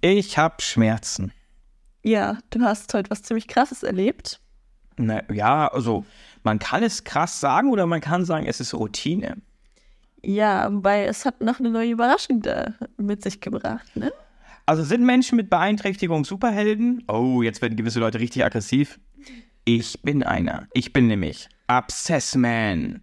Ich 0.00 0.38
habe 0.38 0.62
Schmerzen. 0.62 1.32
Ja, 2.02 2.38
du 2.50 2.62
hast 2.62 2.92
heute 2.94 3.10
was 3.10 3.22
ziemlich 3.22 3.48
Krasses 3.48 3.82
erlebt. 3.82 4.40
Na, 4.96 5.22
ja, 5.30 5.68
also 5.68 6.04
man 6.42 6.58
kann 6.58 6.82
es 6.82 7.04
krass 7.04 7.40
sagen 7.40 7.70
oder 7.70 7.86
man 7.86 8.00
kann 8.00 8.24
sagen, 8.24 8.46
es 8.46 8.60
ist 8.60 8.72
Routine. 8.74 9.36
Ja, 10.22 10.72
wobei 10.72 11.04
es 11.04 11.24
hat 11.24 11.40
noch 11.40 11.60
eine 11.60 11.70
neue 11.70 11.90
Überraschung 11.90 12.40
da 12.42 12.74
mit 12.96 13.22
sich 13.22 13.40
gebracht, 13.40 13.94
ne? 13.96 14.12
Also 14.66 14.84
sind 14.84 15.04
Menschen 15.04 15.36
mit 15.36 15.50
Beeinträchtigung 15.50 16.24
Superhelden? 16.24 17.04
Oh, 17.08 17.42
jetzt 17.42 17.60
werden 17.60 17.76
gewisse 17.76 18.00
Leute 18.00 18.20
richtig 18.20 18.44
aggressiv. 18.44 19.00
Ich 19.64 20.00
bin 20.02 20.22
einer. 20.22 20.68
Ich 20.72 20.92
bin 20.92 21.08
nämlich 21.08 21.48
Obsess 21.68 22.34
Man. 22.34 23.02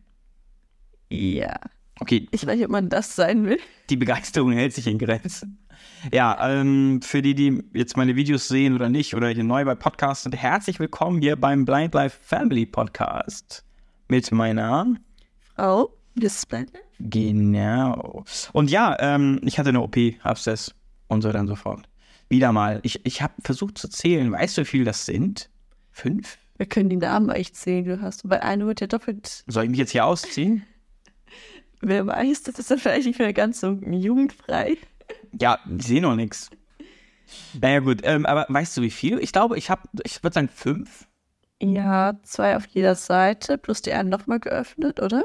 Ja. 1.09 1.59
Okay, 1.99 2.27
Ich 2.31 2.45
weiß 2.45 2.55
nicht, 2.55 2.65
ob 2.65 2.71
man 2.71 2.89
das 2.89 3.15
sein 3.15 3.45
will. 3.45 3.59
die 3.89 3.97
Begeisterung 3.97 4.51
hält 4.51 4.73
sich 4.73 4.87
in 4.87 4.99
Grenzen. 4.99 5.57
Ja, 6.13 6.37
ähm, 6.49 7.01
für 7.01 7.21
die, 7.21 7.33
die 7.33 7.63
jetzt 7.73 7.97
meine 7.97 8.15
Videos 8.15 8.47
sehen 8.47 8.73
oder 8.75 8.89
nicht 8.89 9.15
oder 9.15 9.29
hier 9.29 9.43
neu 9.43 9.65
bei 9.65 9.75
Podcasts 9.75 10.23
sind, 10.23 10.35
herzlich 10.35 10.79
willkommen 10.79 11.21
hier 11.21 11.35
beim 11.35 11.65
Blind 11.65 11.93
Life 11.93 12.17
Family 12.21 12.65
Podcast 12.65 13.63
mit 14.07 14.31
meiner 14.31 14.95
Frau, 15.55 15.91
das 16.15 16.37
ist 16.37 16.53
deine? 16.53 16.67
Genau. 16.99 18.23
Und 18.53 18.69
ja, 18.71 18.95
ähm, 18.99 19.39
ich 19.43 19.57
hatte 19.59 19.69
eine 19.69 19.81
OP, 19.81 19.97
Abszess 20.23 20.73
und 21.07 21.21
so 21.21 21.31
dann 21.31 21.47
so 21.47 21.55
fort. 21.55 21.87
Wieder 22.29 22.51
mal. 22.51 22.79
Ich, 22.83 23.05
ich 23.05 23.21
habe 23.21 23.33
versucht 23.41 23.77
zu 23.77 23.87
zählen. 23.87 24.31
Weißt 24.31 24.57
du, 24.57 24.61
wie 24.61 24.65
viel 24.65 24.83
das 24.83 25.05
sind? 25.05 25.49
Fünf? 25.91 26.37
Wir 26.57 26.65
können 26.65 26.89
die 26.89 26.97
Namen 26.97 27.29
echt 27.29 27.55
zählen, 27.55 27.85
du 27.85 28.01
hast. 28.01 28.27
Weil 28.29 28.39
eine 28.39 28.65
wird 28.65 28.81
ja 28.81 28.87
doppelt. 28.87 29.43
Soll 29.47 29.63
ich 29.65 29.69
mich 29.69 29.79
jetzt 29.79 29.91
hier 29.91 30.05
ausziehen? 30.05 30.63
Wer 31.81 32.07
weiß, 32.07 32.43
das 32.43 32.59
ist 32.59 32.71
dann 32.71 32.79
vielleicht 32.79 33.07
nicht 33.07 33.19
mehr 33.19 33.33
ganz 33.33 33.59
so 33.59 33.71
jugendfrei. 33.71 34.77
Ja, 35.39 35.59
ich 35.77 35.85
sehe 35.87 36.01
noch 36.01 36.15
nichts. 36.15 36.49
Naja, 37.59 37.79
gut. 37.79 37.99
Ähm, 38.03 38.25
aber 38.25 38.45
weißt 38.49 38.77
du, 38.77 38.81
wie 38.81 38.89
viel? 38.91 39.19
Ich 39.19 39.31
glaube, 39.31 39.57
ich 39.57 39.69
habe, 39.69 39.81
ich 40.03 40.23
würde 40.23 40.33
sagen 40.33 40.49
fünf. 40.49 41.05
Ja, 41.61 42.13
zwei 42.23 42.55
auf 42.55 42.65
jeder 42.67 42.95
Seite, 42.95 43.57
plus 43.57 43.81
die 43.81 43.91
eine 43.93 44.09
nochmal 44.09 44.39
geöffnet, 44.39 45.01
oder? 45.01 45.23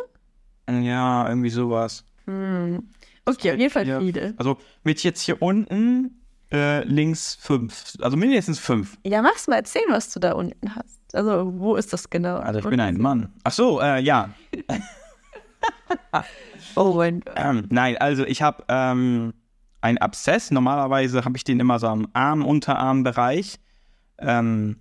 Ja, 0.70 1.28
irgendwie 1.28 1.50
sowas. 1.50 2.04
Hm. 2.26 2.88
Okay, 3.24 3.52
auf 3.52 3.58
jeden 3.58 3.70
Fall 3.70 3.86
Ja. 3.86 4.00
viele. 4.00 4.34
Also 4.36 4.58
mit 4.84 5.02
jetzt 5.02 5.20
hier 5.22 5.40
unten 5.42 6.22
äh, 6.50 6.82
links 6.84 7.34
fünf. 7.40 7.94
Also 8.00 8.16
mindestens 8.16 8.58
fünf. 8.58 8.98
Ja, 9.04 9.22
du 9.46 9.50
mal 9.50 9.56
erzählen, 9.58 9.84
was 9.90 10.12
du 10.12 10.20
da 10.20 10.32
unten 10.32 10.74
hast? 10.74 11.00
Also, 11.14 11.52
wo 11.58 11.76
ist 11.76 11.92
das 11.92 12.08
genau? 12.10 12.36
Also 12.38 12.60
ich 12.60 12.64
bin 12.68 12.80
ein 12.80 12.96
Mann. 12.98 13.32
Ach 13.44 13.52
so, 13.52 13.80
äh, 13.80 14.00
ja. 14.00 14.30
Oh 16.74 16.94
mein 16.94 17.20
Gott. 17.20 17.34
Ähm, 17.36 17.66
nein, 17.70 17.96
also 17.98 18.24
ich 18.24 18.40
habe 18.40 18.64
ähm, 18.68 19.34
einen 19.80 19.98
Abszess. 19.98 20.50
Normalerweise 20.50 21.24
habe 21.24 21.36
ich 21.36 21.44
den 21.44 21.60
immer 21.60 21.78
so 21.78 21.88
am 21.88 22.08
Arm, 22.12 22.44
Unterarmbereich. 22.44 23.58
Ähm, 24.18 24.76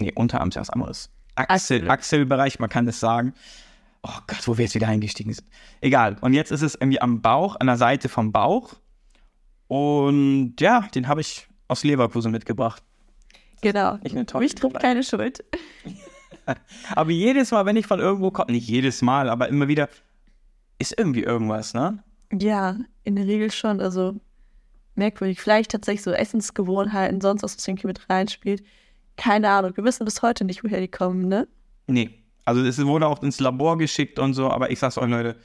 nee, 0.00 0.12
Unterarm 0.14 0.48
ist 0.48 0.54
ja 0.54 0.62
was 0.62 0.70
anderes. 0.70 1.10
Achsel, 1.34 1.78
Achsel. 1.78 1.90
Achselbereich, 1.90 2.58
man 2.58 2.70
kann 2.70 2.86
das 2.86 3.00
sagen. 3.00 3.34
Oh 4.02 4.18
Gott, 4.26 4.46
wo 4.48 4.56
wir 4.56 4.64
jetzt 4.64 4.74
wieder 4.74 4.88
eingestiegen 4.88 5.32
sind. 5.32 5.46
Egal. 5.80 6.16
Und 6.22 6.32
jetzt 6.32 6.52
ist 6.52 6.62
es 6.62 6.74
irgendwie 6.74 7.02
am 7.02 7.20
Bauch, 7.20 7.56
an 7.60 7.66
der 7.66 7.76
Seite 7.76 8.08
vom 8.08 8.32
Bauch. 8.32 8.74
Und 9.68 10.54
ja, 10.58 10.88
den 10.94 11.06
habe 11.06 11.20
ich 11.20 11.48
aus 11.68 11.84
Leverkusen 11.84 12.32
mitgebracht. 12.32 12.82
Genau. 13.60 13.98
Mich 14.38 14.54
trifft 14.54 14.64
Arbeit. 14.64 14.82
keine 14.82 15.02
Schuld. 15.02 15.44
Aber 16.94 17.10
jedes 17.10 17.50
Mal, 17.50 17.66
wenn 17.66 17.76
ich 17.76 17.86
von 17.86 18.00
irgendwo 18.00 18.30
komme, 18.30 18.52
nicht 18.52 18.68
jedes 18.68 19.02
Mal, 19.02 19.28
aber 19.28 19.48
immer 19.48 19.68
wieder, 19.68 19.88
ist 20.78 20.98
irgendwie 20.98 21.22
irgendwas, 21.22 21.74
ne? 21.74 22.02
Ja, 22.32 22.76
in 23.04 23.16
der 23.16 23.26
Regel 23.26 23.50
schon. 23.50 23.80
Also 23.80 24.14
merkwürdig. 24.94 25.40
Vielleicht 25.40 25.72
tatsächlich 25.72 26.02
so 26.02 26.12
Essensgewohnheiten, 26.12 27.20
sonst 27.20 27.42
was, 27.42 27.56
was 27.56 27.66
irgendwie 27.66 27.88
mit 27.88 28.08
reinspielt. 28.08 28.62
Keine 29.16 29.50
Ahnung. 29.50 29.76
Wir 29.76 29.84
wissen 29.84 30.04
bis 30.04 30.22
heute 30.22 30.44
nicht, 30.44 30.64
woher 30.64 30.80
die 30.80 30.88
kommen, 30.88 31.28
ne? 31.28 31.48
Nee. 31.86 32.10
Also 32.44 32.62
es 32.64 32.84
wurde 32.84 33.06
auch 33.06 33.22
ins 33.22 33.38
Labor 33.38 33.78
geschickt 33.78 34.18
und 34.18 34.34
so, 34.34 34.50
aber 34.50 34.70
ich 34.70 34.78
sag's 34.78 34.98
euch, 34.98 35.08
Leute, 35.08 35.36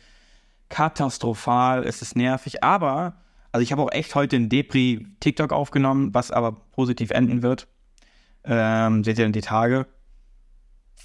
katastrophal, 0.70 1.84
es 1.84 2.02
ist 2.02 2.16
nervig, 2.16 2.64
aber, 2.64 3.18
also 3.52 3.62
ich 3.62 3.72
habe 3.72 3.84
auch 3.84 3.92
echt 3.92 4.16
heute 4.16 4.38
ein 4.38 4.50
Depri-TikTok 4.50 5.52
aufgenommen, 5.52 6.14
was 6.14 6.32
aber 6.32 6.54
positiv 6.72 7.12
enden 7.12 7.44
wird. 7.44 7.68
Ähm, 8.44 9.04
seht 9.04 9.20
ihr 9.20 9.26
dann 9.26 9.34
die 9.34 9.42
Tage. 9.42 9.88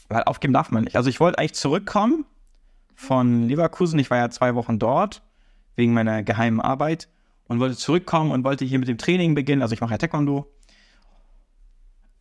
Weil 0.09 0.25
aufgeben 0.25 0.53
darf 0.53 0.71
man 0.71 0.85
nicht. 0.85 0.97
Also 0.97 1.09
ich 1.09 1.21
wollte 1.21 1.39
eigentlich 1.39 1.55
zurückkommen 1.55 2.25
von 2.95 3.49
Leverkusen, 3.49 3.99
ich 3.99 4.11
war 4.11 4.19
ja 4.19 4.31
zwei 4.31 4.55
Wochen 4.55 4.79
dort, 4.79 5.23
wegen 5.77 5.95
meiner 5.95 6.23
geheimen 6.23 6.61
Arbeit 6.61 7.09
und 7.49 7.61
wollte 7.61 7.77
zurückkommen 7.77 8.31
und 8.31 8.45
wollte 8.45 8.65
hier 8.65 8.79
mit 8.79 8.89
dem 8.89 8.99
Training 8.99 9.35
beginnen, 9.35 9.63
also 9.63 9.73
ich 9.73 9.81
mache 9.81 9.93
ja 9.93 9.99
Taekwondo. 9.99 10.47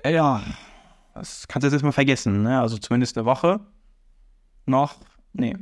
Ja, 0.06 0.41
das 1.13 1.47
kannst 1.47 1.68
du 1.68 1.72
jetzt 1.72 1.84
mal 1.84 1.91
vergessen, 1.91 2.44
ne? 2.44 2.62
Also 2.62 2.78
zumindest 2.78 3.18
eine 3.18 3.25
Woche 3.25 3.59
noch. 4.66 4.96
Nee. 5.34 5.56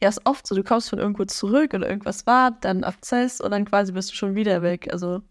Ja, 0.00 0.08
ist 0.08 0.24
oft 0.24 0.46
so, 0.46 0.54
du 0.54 0.62
kommst 0.62 0.90
von 0.90 0.98
irgendwo 1.00 1.24
zurück 1.24 1.74
und 1.74 1.82
irgendwas 1.82 2.26
war, 2.26 2.52
dann 2.52 2.84
Abzess 2.84 3.40
und 3.40 3.50
dann 3.50 3.64
quasi 3.64 3.92
bist 3.92 4.12
du 4.12 4.14
schon 4.14 4.36
wieder 4.36 4.62
weg. 4.62 4.88
Also, 4.92 5.22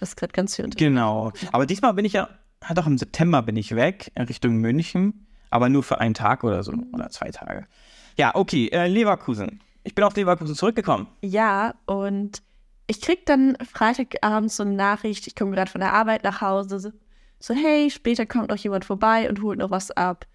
das 0.00 0.10
ist 0.10 0.16
gerade 0.16 0.32
ganz 0.32 0.56
viel 0.56 0.64
Unterschied. 0.64 0.88
Genau. 0.88 1.32
Aber 1.52 1.66
diesmal 1.66 1.94
bin 1.94 2.04
ich 2.04 2.14
ja, 2.14 2.28
hat 2.62 2.78
auch 2.78 2.86
im 2.86 2.98
September 2.98 3.42
bin 3.42 3.56
ich 3.56 3.76
weg 3.76 4.10
in 4.16 4.24
Richtung 4.24 4.56
München, 4.56 5.26
aber 5.50 5.68
nur 5.68 5.82
für 5.82 6.00
einen 6.00 6.14
Tag 6.14 6.44
oder 6.44 6.62
so 6.62 6.72
oder 6.92 7.10
zwei 7.10 7.30
Tage. 7.30 7.66
Ja, 8.16 8.34
okay, 8.34 8.68
äh, 8.68 8.86
Leverkusen. 8.88 9.60
Ich 9.84 9.94
bin 9.94 10.04
auf 10.04 10.14
Leverkusen 10.16 10.54
zurückgekommen. 10.54 11.06
Ja, 11.22 11.74
und 11.86 12.42
ich 12.86 13.00
krieg 13.00 13.24
dann 13.26 13.56
Freitagabends 13.72 14.56
so 14.56 14.62
eine 14.64 14.72
Nachricht, 14.72 15.26
ich 15.26 15.34
komme 15.36 15.52
gerade 15.52 15.70
von 15.70 15.80
der 15.80 15.92
Arbeit 15.92 16.24
nach 16.24 16.40
Hause, 16.40 16.92
so, 17.42 17.54
hey, 17.54 17.90
später 17.90 18.26
kommt 18.26 18.50
noch 18.50 18.56
jemand 18.56 18.84
vorbei 18.84 19.28
und 19.28 19.40
holt 19.42 19.58
noch 19.58 19.70
was 19.70 19.90
ab. 19.92 20.26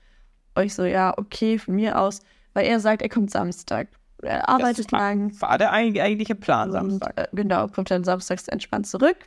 Und 0.56 0.64
ich 0.64 0.74
so, 0.74 0.84
ja, 0.86 1.14
okay, 1.18 1.60
von 1.60 1.76
mir 1.76 2.00
aus, 2.00 2.22
weil 2.54 2.66
er 2.66 2.80
sagt, 2.80 3.02
er 3.04 3.10
kommt 3.10 3.30
Samstag. 3.30 3.90
Er 4.24 4.50
arbeitet 4.50 4.90
lang. 4.92 5.40
War 5.42 5.58
der 5.60 5.72
eig- 5.74 6.02
eigentliche 6.02 6.34
Plan 6.34 6.70
Und, 6.70 6.74
Samstag. 6.74 7.14
äh, 7.18 7.28
genau, 7.34 7.68
kommt 7.68 7.92
dann 7.92 8.04
samstags 8.04 8.48
entspannt 8.48 8.88
zurück. 8.88 9.18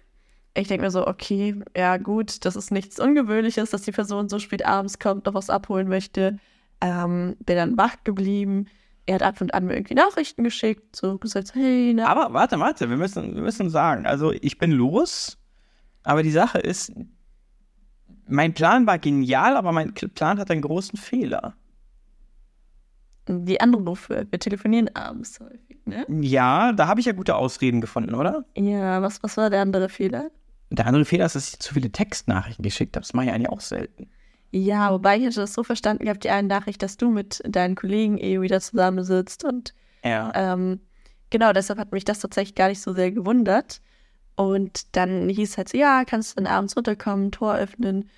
Ich 0.58 0.66
denke 0.66 0.84
mir 0.84 0.90
so, 0.90 1.06
okay, 1.06 1.54
ja 1.76 1.98
gut, 1.98 2.44
das 2.44 2.56
ist 2.56 2.72
nichts 2.72 2.98
Ungewöhnliches, 2.98 3.70
dass 3.70 3.82
die 3.82 3.92
Person 3.92 4.28
so 4.28 4.40
spät 4.40 4.66
abends 4.66 4.98
kommt, 4.98 5.26
noch 5.26 5.34
was 5.34 5.50
abholen 5.50 5.88
möchte. 5.88 6.38
Ähm, 6.80 7.36
bin 7.46 7.56
dann 7.56 7.76
wach 7.76 7.96
geblieben. 8.02 8.66
Er 9.06 9.16
hat 9.16 9.22
ab 9.22 9.40
und 9.40 9.54
an 9.54 9.66
mir 9.66 9.74
irgendwie 9.74 9.94
Nachrichten 9.94 10.42
geschickt, 10.42 10.96
so 10.96 11.16
gesagt, 11.16 11.54
hey, 11.54 11.92
na, 11.94 12.08
Aber 12.08 12.34
warte, 12.34 12.58
warte, 12.58 12.90
wir 12.90 12.96
müssen, 12.96 13.36
wir 13.36 13.42
müssen 13.42 13.70
sagen, 13.70 14.04
also 14.04 14.32
ich 14.32 14.58
bin 14.58 14.72
los, 14.72 15.38
aber 16.02 16.24
die 16.24 16.30
Sache 16.32 16.58
ist, 16.58 16.92
mein 18.26 18.52
Plan 18.52 18.86
war 18.86 18.98
genial, 18.98 19.56
aber 19.56 19.70
mein 19.72 19.94
Plan 19.94 20.38
hat 20.40 20.50
einen 20.50 20.60
großen 20.62 20.98
Fehler. 20.98 21.54
die 23.28 23.60
Anrufe, 23.60 24.26
wir 24.28 24.38
telefonieren 24.40 24.94
abends 24.94 25.38
häufig, 25.40 25.78
ne? 25.86 26.04
Ja, 26.08 26.72
da 26.72 26.88
habe 26.88 27.00
ich 27.00 27.06
ja 27.06 27.12
gute 27.12 27.36
Ausreden 27.36 27.80
gefunden, 27.80 28.14
oder? 28.14 28.44
Ja, 28.56 29.00
was, 29.02 29.22
was 29.22 29.36
war 29.36 29.50
der 29.50 29.62
andere 29.62 29.88
Fehler? 29.88 30.30
Der 30.70 30.86
andere 30.86 31.04
Fehler 31.04 31.26
ist, 31.26 31.34
dass 31.34 31.48
ich 31.48 31.58
zu 31.60 31.74
viele 31.74 31.90
Textnachrichten 31.90 32.62
geschickt 32.62 32.96
habe. 32.96 33.04
Das 33.04 33.14
mache 33.14 33.26
ich 33.26 33.32
eigentlich 33.32 33.48
auch 33.48 33.60
selten. 33.60 34.10
Ja, 34.50 34.92
wobei 34.92 35.18
ich 35.18 35.26
hatte 35.26 35.40
das 35.40 35.54
so 35.54 35.62
verstanden 35.62 36.04
gehabt, 36.04 36.24
die 36.24 36.30
eine 36.30 36.48
Nachricht, 36.48 36.82
dass 36.82 36.96
du 36.96 37.10
mit 37.10 37.42
deinen 37.46 37.74
Kollegen 37.74 38.18
eh 38.18 38.40
wieder 38.40 38.60
zusammensitzt 38.60 39.44
und 39.44 39.74
Ja. 40.04 40.32
Ähm, 40.34 40.80
genau, 41.30 41.52
deshalb 41.52 41.78
hat 41.78 41.92
mich 41.92 42.04
das 42.04 42.20
tatsächlich 42.20 42.54
gar 42.54 42.68
nicht 42.68 42.80
so 42.80 42.92
sehr 42.92 43.12
gewundert. 43.12 43.80
Und 44.36 44.96
dann 44.96 45.28
hieß 45.28 45.50
es 45.50 45.58
halt 45.58 45.68
so, 45.68 45.76
ja, 45.76 46.04
kannst 46.04 46.32
du 46.32 46.36
dann 46.42 46.52
abends 46.52 46.76
runterkommen, 46.76 47.32
Tor 47.32 47.56
öffnen. 47.56 48.08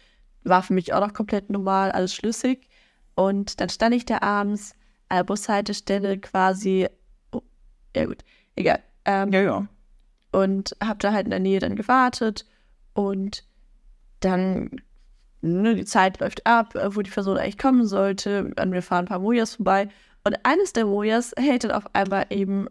War 0.44 0.62
für 0.62 0.74
mich 0.74 0.92
auch 0.92 1.00
noch 1.00 1.14
komplett 1.14 1.50
normal, 1.50 1.90
alles 1.92 2.14
schlüssig. 2.14 2.68
Und 3.14 3.60
dann 3.60 3.68
stand 3.70 3.94
ich 3.94 4.04
da 4.04 4.18
abends 4.20 4.74
an 5.08 5.18
der 5.18 5.24
Bushaltestelle 5.24 6.18
quasi, 6.18 6.88
oh, 7.32 7.42
ja 7.96 8.04
gut, 8.04 8.24
egal. 8.54 8.80
Ähm, 9.04 9.32
ja, 9.32 9.40
ja. 9.40 9.68
Und 10.32 10.76
habe 10.82 10.98
da 10.98 11.12
halt 11.12 11.26
in 11.26 11.30
der 11.30 11.40
Nähe 11.40 11.58
dann 11.58 11.76
gewartet 11.76 12.46
und 12.94 13.44
dann 14.20 14.82
ne, 15.40 15.74
die 15.74 15.84
Zeit 15.84 16.20
läuft 16.20 16.46
ab, 16.46 16.74
äh, 16.74 16.94
wo 16.94 17.02
die 17.02 17.10
Person 17.10 17.38
eigentlich 17.38 17.58
kommen 17.58 17.86
sollte. 17.86 18.52
An 18.56 18.70
mir 18.70 18.82
fahren 18.82 19.04
ein 19.04 19.08
paar 19.08 19.18
Mojas 19.18 19.56
vorbei 19.56 19.88
und 20.24 20.36
eines 20.44 20.72
der 20.72 20.86
Mojas 20.86 21.32
hält 21.36 21.64
dann 21.64 21.72
auf 21.72 21.94
einmal 21.94 22.26
eben 22.30 22.66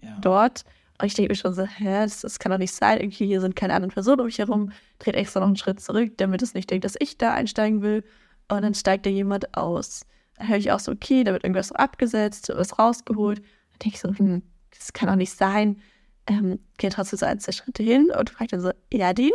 ja. 0.00 0.16
dort 0.20 0.64
und 1.00 1.06
ich 1.06 1.14
denke 1.14 1.32
mir 1.32 1.36
schon 1.36 1.54
so, 1.54 1.64
hä, 1.64 2.02
das, 2.02 2.20
das 2.20 2.38
kann 2.38 2.52
doch 2.52 2.58
nicht 2.58 2.72
sein. 2.72 2.98
Irgendwie 2.98 3.26
hier 3.26 3.40
sind 3.40 3.56
keine 3.56 3.74
anderen 3.74 3.92
Personen 3.92 4.20
um 4.20 4.26
mich 4.26 4.38
herum. 4.38 4.70
Dreht 5.00 5.16
extra 5.16 5.40
noch 5.40 5.48
einen 5.48 5.56
Schritt 5.56 5.80
zurück, 5.80 6.12
damit 6.18 6.40
es 6.42 6.54
nicht 6.54 6.70
denkt, 6.70 6.84
dass 6.84 6.94
ich 6.98 7.18
da 7.18 7.34
einsteigen 7.34 7.82
will. 7.82 8.04
Und 8.48 8.62
dann 8.62 8.74
steigt 8.74 9.04
da 9.04 9.10
jemand 9.10 9.56
aus. 9.56 10.06
Dann 10.36 10.48
höre 10.48 10.56
ich 10.56 10.70
auch 10.70 10.78
so, 10.78 10.92
okay, 10.92 11.24
da 11.24 11.32
wird 11.32 11.42
irgendwas 11.42 11.68
so 11.68 11.74
abgesetzt, 11.74 12.52
was 12.54 12.78
rausgeholt. 12.78 13.38
Dann 13.38 13.78
denke 13.82 13.96
ich 13.96 14.00
so, 14.00 14.14
hm, 14.16 14.42
das 14.70 14.92
kann 14.92 15.08
doch 15.08 15.16
nicht 15.16 15.32
sein. 15.32 15.80
Ähm, 16.26 16.58
geht 16.78 16.94
trotzdem 16.94 17.18
so 17.18 17.26
ein, 17.26 17.40
zwei 17.40 17.52
Schritte 17.52 17.82
hin 17.82 18.10
und 18.18 18.30
fragt 18.30 18.52
dann 18.52 18.60
so, 18.60 18.70
Erdin, 18.90 19.30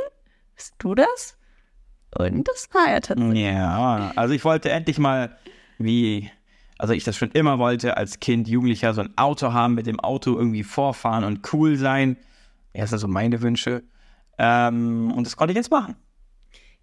bist 0.56 0.74
du 0.80 0.96
das? 0.96 1.38
Und 2.18 2.48
das 2.48 2.68
war 2.74 2.88
er 2.88 3.02
tatsächlich. 3.02 3.44
Ja, 3.44 4.12
also 4.16 4.34
ich 4.34 4.44
wollte 4.44 4.72
endlich 4.72 4.98
mal, 4.98 5.38
wie, 5.78 6.32
also 6.80 6.94
ich 6.94 7.04
das 7.04 7.16
schon 7.16 7.32
immer 7.32 7.60
wollte, 7.60 7.98
als 7.98 8.20
Kind, 8.20 8.48
Jugendlicher, 8.48 8.94
so 8.94 9.02
ein 9.02 9.16
Auto 9.18 9.54
haben, 9.54 9.76
mit 9.76 9.86
dem 9.86 10.00
Auto 10.00 10.36
irgendwie 10.36 10.64
vorfahren 10.64 11.24
und 11.24 11.54
cool 11.54 11.76
sein. 11.76 12.18
Ja, 12.74 12.82
das 12.82 12.90
sind 12.90 13.00
so 13.00 13.08
meine 13.08 13.42
Wünsche. 13.42 13.84
Ähm, 14.40 15.12
und 15.12 15.28
das 15.28 15.38
konnte 15.38 15.52
ich 15.52 15.58
jetzt 15.58 15.70
machen. 15.70 15.96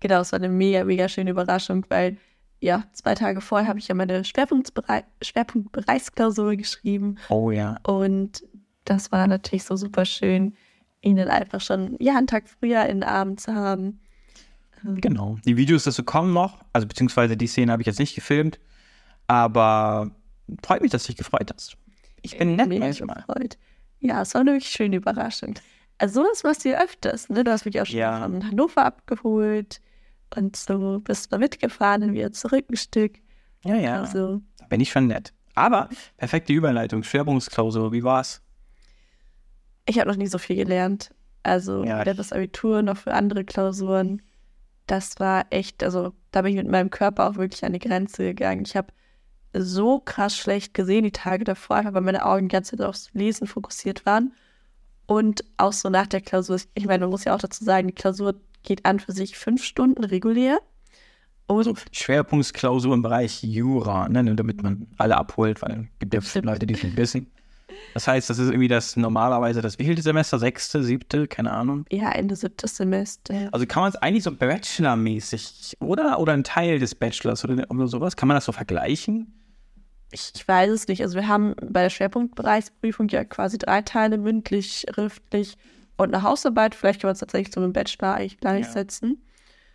Genau, 0.01 0.21
es 0.21 0.31
war 0.31 0.39
eine 0.39 0.49
mega, 0.49 0.85
mega 0.85 1.09
schöne 1.09 1.31
Überraschung, 1.31 1.85
weil 1.89 2.19
ja, 2.61 2.85
zwei 2.93 3.15
Tage 3.15 3.41
vorher 3.41 3.69
habe 3.69 3.79
ich 3.79 3.89
ja 3.89 3.95
meine 3.95 4.25
Schwerpunktberei 4.25 5.05
Schwerpunktbereichsklausur 5.23 6.57
geschrieben. 6.57 7.17
Oh 7.29 7.51
ja. 7.51 7.77
Und 7.83 8.43
das 8.87 9.13
war 9.13 9.27
natürlich 9.27 9.65
so 9.65 9.77
super 9.77 10.05
schön, 10.05 10.55
ihn 11.03 11.17
dann 11.17 11.29
einfach 11.29 11.61
schon 11.61 11.97
ja, 12.01 12.17
einen 12.17 12.27
Tag 12.27 12.49
früher 12.49 12.85
in 12.87 13.01
den 13.01 13.05
Abend 13.09 13.41
zu 13.41 13.55
haben. 13.55 14.01
Genau. 14.83 15.37
Die 15.45 15.57
Videos 15.57 15.85
dazu 15.85 16.05
kommen 16.05 16.33
noch, 16.33 16.59
also 16.73 16.87
beziehungsweise 16.87 17.37
die 17.37 17.47
Szene 17.47 17.73
habe 17.73 17.83
ich 17.83 17.87
jetzt 17.87 17.99
nicht 17.99 18.15
gefilmt, 18.15 18.59
aber 19.27 20.11
freut 20.65 20.83
mich, 20.83 20.91
dass 20.93 21.03
du 21.05 21.09
dich 21.09 21.17
gefreut 21.17 21.51
hast. 21.55 21.77
Ich 22.23 22.39
bin 22.39 22.57
nett 22.57 22.69
Mega 22.69 22.85
manchmal. 22.87 23.25
gefreut. 23.27 23.59
Ja, 24.01 24.23
es 24.23 24.35
war 24.35 24.43
eine 24.43 24.53
wirklich 24.53 24.71
schöne 24.71 24.97
Überraschung. 24.97 25.55
Also 25.99 26.23
sowas 26.23 26.43
machst 26.45 26.65
du 26.65 26.71
ja 26.71 26.81
öfters, 26.83 27.29
ne? 27.31 27.43
Du 27.43 27.51
hast 27.51 27.65
mich 27.65 27.81
auch 27.81 27.87
schon 27.87 27.99
Ja. 27.99 28.21
von 28.21 28.47
Hannover 28.47 28.85
abgeholt 28.85 29.81
und 30.37 30.55
so 30.57 31.01
bist 31.01 31.33
du 31.33 31.39
mitgefahren 31.39 32.03
und 32.03 32.13
wieder 32.13 32.33
zurück 32.33 32.67
ein 32.71 32.77
Stück. 32.77 33.15
Ja, 33.65 33.77
ja. 33.77 34.01
Also 34.03 34.43
Da 34.59 34.67
bin 34.67 34.81
ich 34.81 34.91
schon 34.91 35.07
nett. 35.07 35.33
Aber 35.55 35.89
perfekte 36.19 36.53
Überleitung, 36.53 37.03
Schwerpunktklausur, 37.03 37.93
wie 37.93 38.05
war's? 38.05 38.43
Ich 39.87 39.99
habe 39.99 40.11
noch 40.11 40.17
nie 40.17 40.27
so 40.27 40.39
viel 40.39 40.57
gelernt. 40.57 41.11
Also 41.43 41.85
Ja, 41.85 42.01
weder 42.01 42.15
das 42.15 42.33
Abitur 42.33 42.83
noch 42.83 42.97
für 42.97 43.15
andere 43.15 43.45
Klausuren. 43.45 44.23
Das 44.87 45.19
war 45.19 45.47
echt, 45.51 45.83
also 45.83 46.13
da 46.31 46.43
bin 46.43 46.53
ich 46.53 46.57
mit 46.57 46.71
meinem 46.71 46.91
Körper 46.91 47.29
auch 47.29 47.37
wirklich 47.37 47.65
an 47.65 47.73
die 47.73 47.79
Grenze 47.79 48.25
gegangen. 48.25 48.65
Ich 48.67 48.77
habe 48.77 48.93
so 49.53 50.01
krass 50.01 50.37
schlecht 50.37 50.75
gesehen 50.75 51.05
die 51.05 51.13
Tage 51.13 51.45
davor, 51.45 51.77
einfach 51.77 51.95
weil 51.95 52.03
meine 52.03 52.25
Augen 52.25 52.49
die 52.49 52.53
ganze 52.53 52.77
Zeit 52.77 52.87
aufs 52.87 53.11
Lesen 53.15 53.47
fokussiert 53.47 54.05
waren. 54.07 54.33
Und 55.07 55.45
auch 55.57 55.73
so 55.73 55.89
nach 55.89 56.07
der 56.07 56.21
Klausur, 56.21 56.61
ich 56.75 56.87
meine, 56.87 57.05
man 57.05 57.11
muss 57.11 57.25
ja 57.25 57.35
auch 57.35 57.41
dazu 57.41 57.65
sagen, 57.65 57.87
die 57.87 57.95
Klausur 57.95 58.35
geht 58.65 58.85
an 58.85 58.99
für 58.99 59.13
sich 59.13 59.39
fünf 59.39 59.63
Stunden 59.65 60.05
regulär. 60.05 60.59
Und 61.47 61.59
Also 61.59 61.75
Schwerpunktsklausur 61.93 62.93
im 62.93 63.03
Bereich 63.03 63.43
Jura, 63.45 64.09
ne, 64.09 64.35
damit 64.35 64.63
man 64.63 64.89
alle 64.99 65.17
abholt, 65.17 65.63
weil 65.63 65.89
es 66.01 66.09
gibt 66.11 66.35
ja. 66.35 66.41
Leute, 66.43 66.67
die 66.67 66.75
es 66.75 66.83
nicht 66.83 66.97
wissen. 66.97 67.31
Das 67.95 68.07
heißt, 68.07 68.31
das 68.31 68.39
ist 68.39 68.49
irgendwie 68.49 68.69
das 68.69 68.97
normalerweise 68.97 69.61
das 69.61 69.79
wievielte 69.79 70.03
Semester, 70.03 70.39
sechste, 70.39 70.83
siebte, 70.83 71.27
keine 71.27 71.53
Ahnung. 71.53 71.85
ja, 71.91 72.13
Ende 72.13 72.37
siebtes 72.37 72.77
Semester. 72.77 73.49
Also 73.53 73.67
kann 73.67 73.83
man 73.83 73.91
es 73.91 73.97
eigentlich 73.97 74.25
so 74.25 74.33
Bachelor-mäßig, 74.33 75.77
oder? 75.81 76.19
Oder 76.19 76.33
ein 76.35 76.45
Teil 76.45 76.79
des 76.79 76.95
Bachelors 76.95 77.45
oder, 77.45 77.69
oder 77.71 77.89
sowas? 77.89 78.17
Kann 78.17 78.29
man 78.29 78.37
das 78.37 78.45
so 78.45 78.53
vergleichen? 78.53 79.33
Ich, 80.13 80.33
ich 80.35 80.47
weiß 80.47 80.71
es 80.71 80.89
nicht. 80.89 81.03
Also 81.03 81.17
wir 81.17 81.27
haben 81.27 81.55
bei 81.61 81.83
der 81.83 81.91
Schwerpunktbereichsprüfung 81.91 83.09
ja 83.09 83.25
quasi 83.25 83.59
drei 83.59 83.83
Teile, 83.83 84.19
mündlich, 84.19 84.87
schriftlich 84.89 85.57
und 85.97 86.15
eine 86.15 86.23
Hausarbeit. 86.23 86.75
Vielleicht 86.75 87.01
kann 87.01 87.09
man 87.09 87.15
es 87.15 87.21
tatsächlich 87.21 87.53
so 87.53 87.61
mit 87.61 87.71
dem 87.71 87.73
Bachelor 87.73 88.15
eigentlich 88.15 88.39
gleichsetzen. 88.39 89.23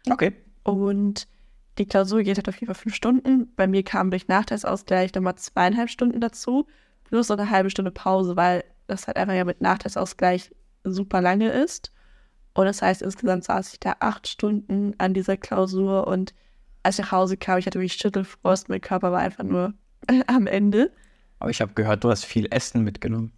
Okay. 0.10 0.34
Und 0.64 1.28
die 1.78 1.86
Klausur 1.86 2.24
geht 2.24 2.38
halt 2.38 2.48
auf 2.48 2.56
jeden 2.56 2.68
Fall 2.68 2.82
fünf 2.82 2.96
Stunden. 2.96 3.52
Bei 3.56 3.68
mir 3.68 3.84
kamen 3.84 4.12
durch 4.12 4.28
Nachteilsausgleich 4.28 5.14
nochmal 5.14 5.36
zweieinhalb 5.36 5.90
Stunden 5.90 6.22
dazu, 6.22 6.68
plus 7.12 7.30
noch 7.30 7.38
eine 7.38 7.50
halbe 7.50 7.70
Stunde 7.70 7.92
Pause, 7.92 8.36
weil 8.36 8.64
das 8.88 9.06
halt 9.06 9.18
einfach 9.18 9.34
ja 9.34 9.44
mit 9.44 9.62
Nachteilsausgleich 9.62 10.52
super 10.84 11.22
lange 11.22 11.50
ist. 11.52 11.92
Und 12.54 12.66
das 12.66 12.82
heißt, 12.82 13.02
insgesamt 13.02 13.44
saß 13.44 13.74
ich 13.74 13.80
da 13.80 13.96
acht 14.00 14.28
Stunden 14.28 14.96
an 14.98 15.14
dieser 15.14 15.38
Klausur 15.38 16.08
und 16.08 16.34
als 16.84 16.98
ich 16.98 17.06
nach 17.06 17.12
Hause 17.12 17.38
kam, 17.38 17.60
ich 17.60 17.66
hatte 17.66 17.80
wirklich 17.80 17.94
Schüttelfrost, 17.94 18.70
mein 18.70 18.82
Körper 18.82 19.12
war 19.12 19.20
einfach 19.20 19.44
nur 19.44 19.74
am 20.28 20.48
Ende. 20.48 20.92
Aber 21.40 21.50
ich 21.50 21.62
habe 21.62 21.74
gehört, 21.74 22.04
du 22.04 22.10
hast 22.10 22.26
viel 22.26 22.48
Essen 22.50 22.84
mitgenommen. 22.84 23.34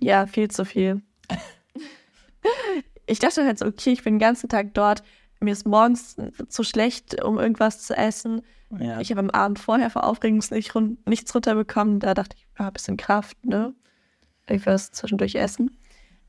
Ja, 0.00 0.26
viel 0.26 0.48
zu 0.48 0.64
viel. 0.64 1.02
ich 3.06 3.18
dachte 3.18 3.44
halt 3.44 3.58
so, 3.58 3.66
okay, 3.66 3.92
ich 3.92 4.04
bin 4.04 4.14
den 4.14 4.20
ganzen 4.20 4.48
Tag 4.48 4.74
dort. 4.74 5.02
Mir 5.40 5.52
ist 5.52 5.66
morgens 5.66 6.16
zu 6.48 6.64
schlecht, 6.64 7.22
um 7.22 7.38
irgendwas 7.38 7.82
zu 7.82 7.96
essen. 7.96 8.42
Ja. 8.78 9.00
Ich 9.00 9.10
habe 9.10 9.20
am 9.20 9.30
Abend 9.30 9.58
vorher 9.58 9.88
vor 9.90 10.04
Aufregung 10.04 10.42
nicht 10.50 10.74
run 10.74 10.98
nichts 11.06 11.34
runterbekommen. 11.34 12.00
Da 12.00 12.14
dachte 12.14 12.36
ich, 12.36 12.46
ja, 12.58 12.66
ein 12.66 12.72
bisschen 12.72 12.96
Kraft, 12.96 13.44
ne? 13.46 13.72
Irgendwas 14.48 14.90
zwischendurch 14.92 15.34
essen. 15.36 15.78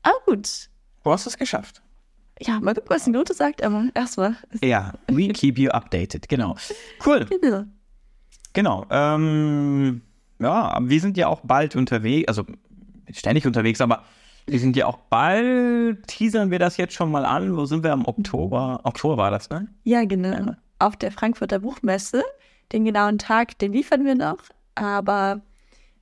Aber 0.02 0.16
gut. 0.26 0.68
du 1.04 1.10
hast 1.10 1.26
es 1.26 1.36
geschafft. 1.36 1.82
Ja, 2.40 2.58
mal 2.60 2.74
gucken, 2.74 2.88
was 2.90 3.04
die 3.04 3.10
Note 3.10 3.34
sagt, 3.34 3.62
aber 3.62 3.88
erstmal. 3.94 4.36
Ja, 4.62 4.94
we 5.08 5.28
keep 5.28 5.58
you 5.58 5.70
updated, 5.70 6.28
genau. 6.28 6.56
Cool, 7.04 7.26
Genau. 7.26 7.64
genau. 8.54 8.86
Ähm, 8.90 10.00
ja, 10.38 10.78
wir 10.80 11.00
sind 11.00 11.18
ja 11.18 11.26
auch 11.28 11.40
bald 11.44 11.76
unterwegs, 11.76 12.28
also 12.28 12.46
ständig 13.12 13.46
unterwegs, 13.46 13.80
aber 13.82 14.04
wir 14.50 14.58
sind 14.58 14.76
ja 14.76 14.86
auch 14.86 14.96
bald, 14.96 16.06
teasern 16.08 16.50
wir 16.50 16.58
das 16.58 16.76
jetzt 16.76 16.94
schon 16.94 17.10
mal 17.10 17.24
an. 17.24 17.56
Wo 17.56 17.64
sind 17.66 17.84
wir 17.84 17.92
am 17.92 18.06
Oktober? 18.06 18.80
Oktober 18.84 19.16
war 19.16 19.30
das, 19.30 19.48
ne? 19.50 19.68
Ja, 19.84 20.04
genau. 20.04 20.30
Ja. 20.30 20.56
Auf 20.78 20.96
der 20.96 21.12
Frankfurter 21.12 21.60
Buchmesse. 21.60 22.24
Den 22.72 22.84
genauen 22.84 23.18
Tag, 23.18 23.58
den 23.58 23.72
liefern 23.72 24.04
wir 24.04 24.14
noch. 24.14 24.38
Aber 24.74 25.40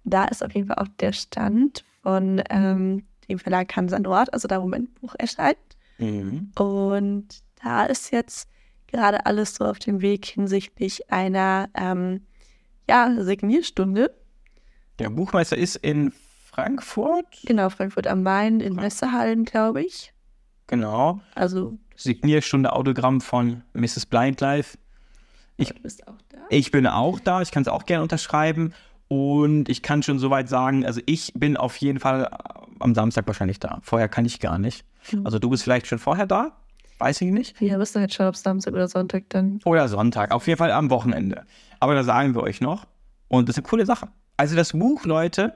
da 0.05 0.25
ist 0.25 0.45
auf 0.45 0.55
jeden 0.55 0.69
Fall 0.69 0.79
auch 0.79 0.89
der 1.01 1.13
Stand 1.13 1.85
von 2.03 2.43
ähm, 2.51 3.05
dem 3.29 3.39
Verlag 3.39 3.75
Hansa 3.77 3.99
Nord, 3.99 4.33
also 4.33 4.49
da, 4.49 4.63
wo 4.63 4.67
mein 4.67 4.89
Buch 5.01 5.15
erscheint. 5.19 5.59
Mhm. 5.99 6.53
Und 6.59 7.27
da 7.63 7.85
ist 7.85 8.13
jetzt 8.13 8.49
gerade 8.87 9.27
alles 9.27 9.55
so 9.55 9.65
auf 9.65 9.79
dem 9.79 10.01
Weg 10.01 10.25
hinsichtlich 10.25 11.11
einer 11.13 11.69
ähm, 11.75 12.23
ja, 12.89 13.15
Signierstunde. 13.19 14.15
Der 14.99 15.11
Buchmeister 15.11 15.57
ist 15.57 15.77
in 15.77 16.13
Frankfurt. 16.63 17.27
Genau, 17.45 17.71
Frankfurt 17.71 18.07
am 18.07 18.23
Main 18.23 18.61
in 18.61 18.75
Messehallen, 18.75 19.45
glaube 19.45 19.83
ich. 19.83 20.13
Genau. 20.67 21.21
Also, 21.35 21.79
Signierstunde 21.97 22.73
Autogramm 22.73 23.21
von 23.21 23.63
Mrs. 23.75 24.07
Blind 24.07 24.41
Life. 24.41 24.77
Ich- 25.57 25.69
du 25.73 25.81
bist 25.83 26.07
auch 26.09 26.17
da. 26.29 26.39
Ich 26.51 26.71
bin 26.71 26.87
auch 26.87 27.21
da, 27.21 27.43
ich 27.43 27.51
kann 27.51 27.63
es 27.63 27.69
auch 27.69 27.85
gerne 27.87 28.03
unterschreiben. 28.03 28.73
Und 29.09 29.69
ich 29.71 29.83
kann 29.83 30.03
schon 30.03 30.19
soweit 30.19 30.49
sagen, 30.51 30.85
also 30.85 31.01
ich 31.07 31.33
bin 31.35 31.57
auf 31.57 31.77
jeden 31.79 31.99
Fall 31.99 32.25
äh, 32.25 32.37
am 32.81 32.95
Samstag 32.95 33.27
wahrscheinlich 33.27 33.59
da. 33.59 33.79
Vorher 33.83 34.09
kann 34.09 34.27
ich 34.27 34.39
gar 34.39 34.59
nicht. 34.59 34.85
Mhm. 35.13 35.25
Also 35.25 35.39
du 35.39 35.49
bist 35.49 35.63
vielleicht 35.63 35.87
schon 35.87 35.99
vorher 35.99 36.27
da? 36.27 36.53
Weiß 36.99 37.21
ich 37.23 37.31
nicht. 37.31 37.59
Wir 37.61 37.79
wissen 37.79 38.03
jetzt 38.03 38.15
schon, 38.15 38.27
ob 38.27 38.37
Samstag 38.37 38.75
oder 38.75 38.87
Sonntag 38.89 39.25
dann. 39.31 39.61
Oder 39.65 39.89
Sonntag. 39.89 40.31
Auf 40.33 40.47
jeden 40.47 40.59
Fall 40.59 40.73
am 40.73 40.91
Wochenende. 40.91 41.45
Aber 41.81 41.95
da 41.95 42.03
sagen 42.05 42.35
wir 42.35 42.43
euch 42.43 42.61
noch. 42.61 42.87
Und 43.29 43.49
das 43.49 43.55
ist 43.57 43.65
eine 43.65 43.69
coole 43.71 43.87
Sache. 43.87 44.09
Also 44.37 44.57
das 44.57 44.73
Buch, 44.73 45.05
Leute, 45.07 45.55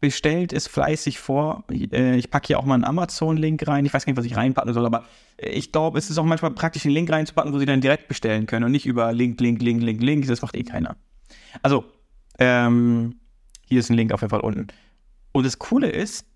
bestellt 0.00 0.52
es 0.52 0.66
fleißig 0.66 1.18
vor. 1.18 1.64
Äh, 1.70 2.16
Ich 2.16 2.30
packe 2.30 2.48
hier 2.48 2.58
auch 2.58 2.64
mal 2.64 2.74
einen 2.74 2.84
Amazon-Link 2.84 3.66
rein. 3.68 3.84
Ich 3.84 3.92
weiß 3.92 4.04
gar 4.04 4.12
nicht, 4.12 4.18
was 4.18 4.24
ich 4.24 4.36
reinpacken 4.36 4.72
soll, 4.72 4.86
aber 4.86 5.04
ich 5.38 5.72
glaube, 5.72 5.98
es 5.98 6.10
ist 6.10 6.18
auch 6.18 6.24
manchmal 6.24 6.52
praktisch, 6.52 6.84
einen 6.84 6.94
Link 6.94 7.10
reinzupacken, 7.10 7.52
wo 7.52 7.58
sie 7.58 7.66
dann 7.66 7.80
direkt 7.80 8.08
bestellen 8.08 8.46
können 8.46 8.64
und 8.64 8.72
nicht 8.72 8.86
über 8.86 9.12
Link, 9.12 9.40
Link, 9.40 9.62
Link, 9.62 9.82
Link, 9.82 10.02
Link. 10.02 10.26
Das 10.26 10.42
macht 10.42 10.56
eh 10.56 10.64
keiner. 10.64 10.96
Also, 11.62 11.84
ähm, 12.38 13.16
hier 13.66 13.80
ist 13.80 13.90
ein 13.90 13.96
Link 13.96 14.12
auf 14.12 14.22
jeden 14.22 14.30
Fall 14.30 14.40
unten. 14.40 14.68
Und 15.32 15.46
das 15.46 15.58
Coole 15.58 15.88
ist, 15.88 16.26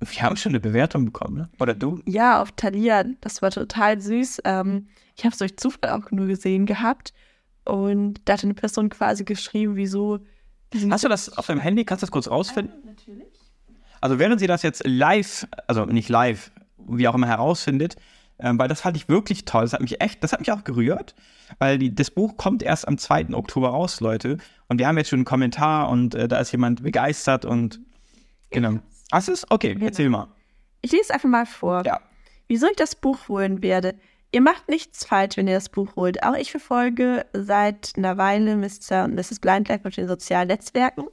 wir 0.00 0.22
haben 0.22 0.36
schon 0.36 0.50
eine 0.50 0.60
Bewertung 0.60 1.06
bekommen, 1.06 1.36
ne? 1.36 1.48
Oder 1.58 1.74
du? 1.74 2.00
Ja, 2.06 2.42
auf 2.42 2.52
Thalia. 2.52 3.04
Das 3.20 3.42
war 3.42 3.50
total 3.50 4.00
süß. 4.00 4.42
Ähm, 4.44 4.88
ich 5.16 5.24
habe 5.24 5.32
es 5.32 5.38
durch 5.38 5.56
Zufall 5.56 5.90
auch 5.90 6.10
nur 6.10 6.26
gesehen 6.26 6.66
gehabt. 6.66 7.14
Und 7.64 8.20
da 8.26 8.34
hat 8.34 8.44
eine 8.44 8.54
Person 8.54 8.90
quasi 8.90 9.24
geschrieben, 9.24 9.76
wieso. 9.76 10.20
Diesen- 10.74 10.92
Hast 10.92 11.04
du 11.04 11.08
das 11.08 11.36
auf 11.38 11.46
deinem 11.46 11.60
Handy? 11.60 11.84
Kannst 11.84 12.02
du 12.02 12.06
das 12.06 12.10
kurz 12.10 12.28
rausfinden? 12.28 12.74
Natürlich. 12.84 13.26
Also 14.00 14.18
während 14.18 14.38
sie 14.40 14.46
das 14.46 14.62
jetzt 14.62 14.82
live, 14.86 15.46
also 15.66 15.86
nicht 15.86 16.08
live, 16.10 16.50
wie 16.76 17.08
auch 17.08 17.14
immer 17.14 17.26
herausfindet, 17.26 17.96
ähm, 18.38 18.58
weil 18.58 18.68
das 18.68 18.82
fand 18.82 18.96
ich 18.96 19.08
wirklich 19.08 19.44
toll. 19.46 19.62
Das 19.62 19.72
hat 19.72 19.80
mich 19.80 20.00
echt, 20.02 20.22
das 20.22 20.32
hat 20.32 20.40
mich 20.40 20.52
auch 20.52 20.64
gerührt, 20.64 21.14
weil 21.58 21.78
die, 21.78 21.94
das 21.94 22.10
Buch 22.10 22.36
kommt 22.36 22.62
erst 22.62 22.86
am 22.86 22.98
2. 22.98 23.32
Oktober 23.32 23.68
raus, 23.70 24.00
Leute. 24.00 24.36
Und 24.68 24.78
wir 24.78 24.86
haben 24.86 24.98
jetzt 24.98 25.08
schon 25.08 25.20
einen 25.20 25.24
Kommentar 25.24 25.88
und 25.88 26.14
äh, 26.14 26.28
da 26.28 26.38
ist 26.38 26.52
jemand 26.52 26.82
begeistert 26.82 27.44
und 27.46 27.80
genau. 28.50 28.80
Hast 29.12 29.28
du 29.28 29.32
es? 29.32 29.50
Okay, 29.50 29.76
erzähl 29.80 30.10
mal. 30.10 30.28
Ich 30.82 30.92
lese 30.92 31.14
einfach 31.14 31.28
mal 31.28 31.46
vor. 31.46 31.82
Ja. 31.86 32.00
Wieso 32.48 32.66
ich 32.66 32.76
das 32.76 32.94
Buch 32.96 33.28
holen 33.28 33.62
werde. 33.62 33.94
Ihr 34.34 34.40
macht 34.40 34.68
nichts 34.68 35.04
falsch, 35.04 35.36
wenn 35.36 35.46
ihr 35.46 35.54
das 35.54 35.68
Buch 35.68 35.94
holt. 35.94 36.24
Auch 36.24 36.34
ich 36.34 36.50
verfolge 36.50 37.24
seit 37.32 37.92
einer 37.96 38.18
Weile 38.18 38.56
Mr. 38.56 39.04
und 39.04 39.14
Mrs. 39.14 39.38
Blindlife 39.38 39.86
auf 39.86 39.94
den 39.94 40.08
sozialen 40.08 40.48
Netzwerken 40.48 41.04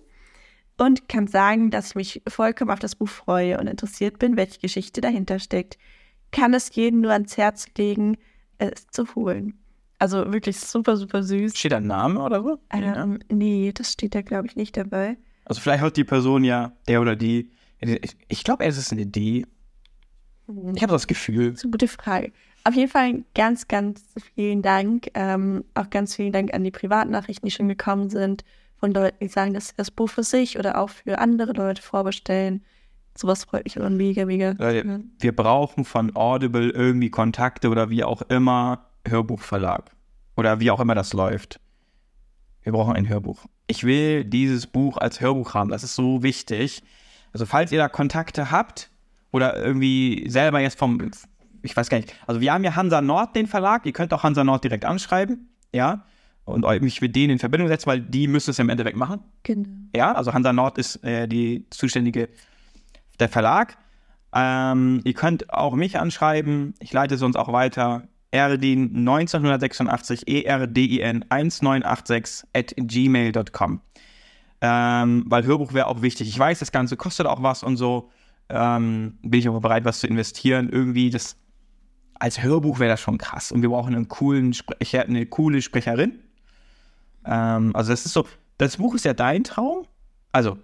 und 0.80 1.08
kann 1.08 1.28
sagen, 1.28 1.70
dass 1.70 1.90
ich 1.90 1.96
mich 1.96 2.22
vollkommen 2.28 2.72
auf 2.72 2.80
das 2.80 2.96
Buch 2.96 3.10
freue 3.10 3.60
und 3.60 3.68
interessiert 3.68 4.18
bin, 4.18 4.38
welche 4.38 4.60
Geschichte 4.60 5.02
dahinter 5.02 5.38
steckt. 5.38 5.78
Kann 6.32 6.56
es 6.56 6.74
jedem 6.74 7.02
nur 7.02 7.12
ans 7.12 7.38
Herz 7.38 7.68
legen, 7.78 8.18
es 8.58 8.88
zu 8.88 9.06
holen. 9.14 9.54
Also 10.00 10.34
wirklich 10.34 10.60
super, 10.60 10.98
super 10.98 11.22
süß. 11.22 11.56
Steht 11.56 11.74
da 11.74 11.78
ein 11.78 11.86
Name 11.86 12.24
oder 12.24 12.42
so? 12.42 12.58
Ja. 12.74 13.04
Ähm, 13.04 13.20
nee, 13.30 13.72
das 13.72 13.92
steht 13.92 14.16
da, 14.16 14.24
glaube 14.24 14.48
ich, 14.48 14.56
nicht 14.56 14.76
dabei. 14.76 15.16
Also 15.46 15.62
vielleicht 15.62 15.84
hat 15.84 15.96
die 15.96 16.06
Person 16.06 16.44
ja, 16.44 16.72
der 16.88 17.02
oder 17.02 17.16
die, 17.16 17.52
ich, 17.82 18.18
ich 18.30 18.44
glaube, 18.44 18.64
es 18.64 18.80
ist 18.80 18.92
eine 18.92 19.06
D. 19.06 19.46
Ich 20.74 20.82
habe 20.82 20.94
das 20.94 21.06
Gefühl. 21.06 21.52
Das 21.52 21.60
ist 21.60 21.66
eine 21.66 21.72
gute 21.72 21.88
Frage. 21.88 22.32
Auf 22.64 22.76
jeden 22.76 22.90
Fall 22.90 23.24
ganz, 23.34 23.68
ganz 23.68 24.04
vielen 24.36 24.62
Dank. 24.62 25.10
Ähm, 25.14 25.64
auch 25.74 25.90
ganz 25.90 26.16
vielen 26.16 26.32
Dank 26.32 26.54
an 26.54 26.64
die 26.64 26.72
Privatnachrichten, 26.72 27.48
die 27.48 27.52
schon 27.52 27.68
gekommen 27.68 28.10
sind, 28.10 28.44
von 28.78 28.92
Leuten, 28.92 29.18
die 29.22 29.28
sagen, 29.28 29.54
dass 29.54 29.70
sie 29.70 29.74
das 29.78 29.92
Buch 29.92 30.10
für 30.10 30.24
sich 30.24 30.60
oder 30.60 30.78
auch 30.78 30.90
für 30.90 31.20
andere 31.20 31.54
Leute 31.54 31.82
vorbestellen. 31.82 32.64
Sowas 33.16 33.44
freut 33.44 33.66
mich 33.66 33.76
immer 33.76 33.90
mega, 33.90 34.26
mega. 34.26 34.56
Leute, 34.58 35.02
wir 35.20 35.36
brauchen 35.36 35.86
von 35.86 36.16
Audible 36.16 36.70
irgendwie 36.70 37.10
Kontakte 37.10 37.70
oder 37.70 37.90
wie 37.90 38.04
auch 38.04 38.22
immer 38.24 38.86
Hörbuchverlag. 39.08 39.92
Oder 40.38 40.60
wie 40.60 40.72
auch 40.72 40.80
immer 40.80 40.96
das 40.96 41.14
läuft. 41.14 41.60
Wir 42.64 42.72
brauchen 42.72 42.96
ein 42.96 43.10
Hörbuch. 43.10 43.46
Ich 43.68 43.84
will 43.84 44.24
dieses 44.24 44.68
Buch 44.68 44.98
als 44.98 45.20
Hörbuch 45.20 45.54
haben. 45.54 45.70
Das 45.70 45.84
ist 45.84 45.96
so 45.96 46.24
wichtig. 46.24 46.84
Also, 47.34 47.46
falls 47.46 47.72
ihr 47.72 47.80
da 47.80 47.90
Kontakte 47.90 48.52
habt 48.52 48.92
oder 49.32 49.58
irgendwie 49.58 50.26
selber 50.30 50.60
jetzt 50.60 50.78
vom, 50.78 51.12
ich 51.64 51.76
weiß 51.76 51.90
gar 51.90 51.98
nicht. 51.98 52.16
Also, 52.28 52.42
wir 52.42 52.54
haben 52.54 52.64
ja 52.64 52.76
Hansa 52.76 53.02
Nord 53.02 53.36
den 53.36 53.48
Verlag. 53.48 53.86
Ihr 53.86 53.94
könnt 53.94 54.14
auch 54.14 54.24
Hansa 54.24 54.44
Nord 54.44 54.64
direkt 54.64 54.86
anschreiben. 54.86 55.50
Ja. 55.74 56.06
Und 56.44 56.66
euch 56.66 56.82
mich 56.82 57.02
mit 57.02 57.16
denen 57.16 57.34
in 57.34 57.40
Verbindung 57.40 57.68
setzen, 57.68 57.86
weil 57.86 58.02
die 58.02 58.28
müssen 58.28 58.50
es 58.50 58.60
im 58.60 58.70
Endeffekt 58.70 58.98
machen. 58.98 59.20
Genau. 59.44 59.70
Ja, 59.96 60.12
also 60.14 60.34
Hansa 60.34 60.52
Nord 60.52 60.78
ist 60.78 61.04
äh, 61.04 61.28
die 61.28 61.68
zuständige, 61.70 62.30
der 63.20 63.30
Verlag. 63.30 63.78
Ähm, 64.34 65.02
ihr 65.04 65.14
könnt 65.14 65.54
auch 65.54 65.76
mich 65.76 66.00
anschreiben. 66.00 66.74
Ich 66.80 66.94
leite 66.94 67.16
es 67.16 67.22
uns 67.22 67.36
auch 67.36 67.52
weiter. 67.52 68.08
Erdin 68.32 68.96
1986 68.96 70.28
erdin 70.46 71.26
1986 71.30 72.48
at 72.54 72.74
gmail.com. 72.78 73.82
Ähm, 74.62 75.24
weil 75.26 75.46
Hörbuch 75.46 75.74
wäre 75.74 75.88
auch 75.88 76.02
wichtig. 76.02 76.30
Ich 76.30 76.40
weiß, 76.40 76.60
das 76.60 76.72
Ganze 76.72 76.96
kostet 76.96 77.28
auch 77.28 77.44
was 77.44 77.64
und 77.64 77.78
so. 77.78 78.10
Ähm, 78.48 79.18
bin 79.22 79.40
ich 79.40 79.48
aber 79.48 79.60
bereit, 79.60 79.86
was 79.86 80.00
zu 80.00 80.08
investieren. 80.08 80.70
Irgendwie, 80.70 81.10
das 81.10 81.36
als 82.22 82.44
Hörbuch 82.44 82.78
wäre 82.78 82.92
das 82.92 83.02
schon 83.02 83.18
krass. 83.18 83.52
Und 83.52 83.64
wir 83.64 83.70
brauchen 83.70 83.96
einen 83.96 84.08
coolen 84.08 84.54
Sprecher, 84.54 85.02
eine 85.02 85.26
coole 85.26 85.62
Sprecherin. 85.62 86.20
Ähm, 87.26 87.76
also, 87.76 87.92
das 87.92 88.06
ist 88.06 88.14
so, 88.14 88.28
das 88.60 88.78
Buch 88.78 88.94
ist 88.94 89.06
ja 89.06 89.14
dein 89.14 89.44
Traum. 89.44 89.88
Also, 90.32 90.60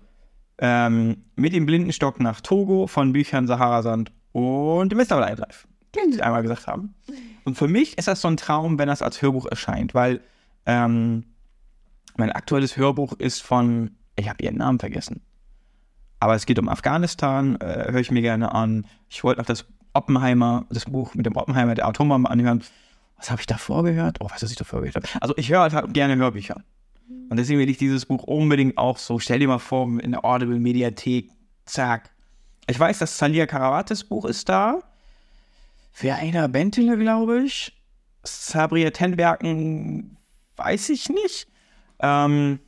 ähm, 0.60 1.24
mit 1.36 1.54
dem 1.54 1.66
Blindenstock 1.66 2.20
nach 2.20 2.42
Togo 2.42 2.86
von 2.86 3.12
Büchern 3.12 3.48
Sahara-Sand 3.48 4.12
und 4.34 4.92
dem. 4.92 5.00
Live, 5.00 5.68
den 5.96 6.14
sie 6.14 6.22
einmal 6.22 6.44
gesagt 6.44 6.68
haben. 6.68 6.94
Und 7.44 7.58
für 7.58 7.68
mich 7.68 7.98
ist 7.98 8.08
das 8.08 8.22
so 8.22 8.28
ein 8.28 8.38
Traum, 8.38 8.78
wenn 8.78 8.88
das 8.88 9.02
als 9.02 9.24
Hörbuch 9.24 9.48
erscheint, 9.48 9.96
weil 9.96 10.22
ähm, 10.68 11.24
mein 12.18 12.32
aktuelles 12.32 12.78
Hörbuch 12.78 13.14
ist 13.14 13.42
von, 13.42 13.92
ich 14.16 14.30
habe 14.30 14.44
ihren 14.44 14.58
Namen 14.58 14.80
vergessen. 14.80 15.22
Aber 16.20 16.36
es 16.36 16.46
geht 16.46 16.60
um 16.60 16.70
Afghanistan, 16.70 17.56
äh, 17.62 17.92
höre 17.92 18.00
ich 18.00 18.12
mir 18.12 18.22
gerne 18.22 18.54
an. 18.54 18.86
Ich 19.10 19.24
wollte 19.24 19.40
noch 19.40 19.46
das 19.46 19.66
Oppenheimer, 19.98 20.66
das 20.70 20.86
Buch 20.86 21.14
mit 21.16 21.26
dem 21.26 21.36
Oppenheimer, 21.36 21.76
der 21.76 21.88
Atombombe 21.88 22.30
anhören. 22.30 22.64
Was 23.18 23.32
habe 23.32 23.42
ich 23.42 23.48
davor 23.48 23.84
gehört? 23.84 24.18
Oh, 24.22 24.28
was 24.30 24.44
was 24.44 24.52
ich 24.52 24.58
davor 24.58 24.80
gehört 24.82 24.96
habe. 24.96 25.08
Also 25.20 25.34
ich 25.38 25.50
höre 25.50 25.62
halt 25.72 25.94
gerne 25.94 26.16
Hörbücher. 26.16 26.62
Und 27.30 27.38
deswegen 27.38 27.60
will 27.60 27.70
ich 27.70 27.78
dieses 27.78 28.06
Buch 28.06 28.24
unbedingt 28.24 28.78
auch 28.78 28.98
so, 28.98 29.18
stell 29.20 29.40
dir 29.40 29.48
mal 29.48 29.60
vor, 29.60 29.88
in 30.00 30.12
der 30.12 30.24
Audible 30.24 30.60
Mediathek, 30.60 31.30
zack. 31.66 32.10
Ich 32.70 32.80
weiß, 32.80 33.00
das 33.00 33.18
Salia 33.18 33.46
Karavates 33.48 34.04
Buch 34.04 34.26
ist 34.26 34.48
da. 34.50 34.82
Verena 35.92 36.48
Bentele, 36.48 36.98
glaube 36.98 37.42
ich. 37.44 37.74
Sabria 38.24 38.92
Tenberken, 38.92 40.18
weiß 40.58 40.90
ich 40.90 41.10
nicht. 41.10 41.48
Ähm, 42.00 42.60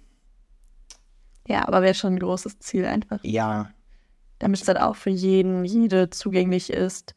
Ja, 1.47 1.67
aber 1.67 1.81
wäre 1.81 1.93
schon 1.93 2.13
ein 2.13 2.19
großes 2.19 2.59
Ziel 2.59 2.85
einfach. 2.85 3.19
ja, 3.23 3.69
Damit 4.39 4.61
es 4.61 4.65
dann 4.65 4.77
auch 4.77 4.95
für 4.95 5.09
jeden, 5.09 5.65
jede 5.65 6.09
zugänglich 6.09 6.69
ist. 6.71 7.13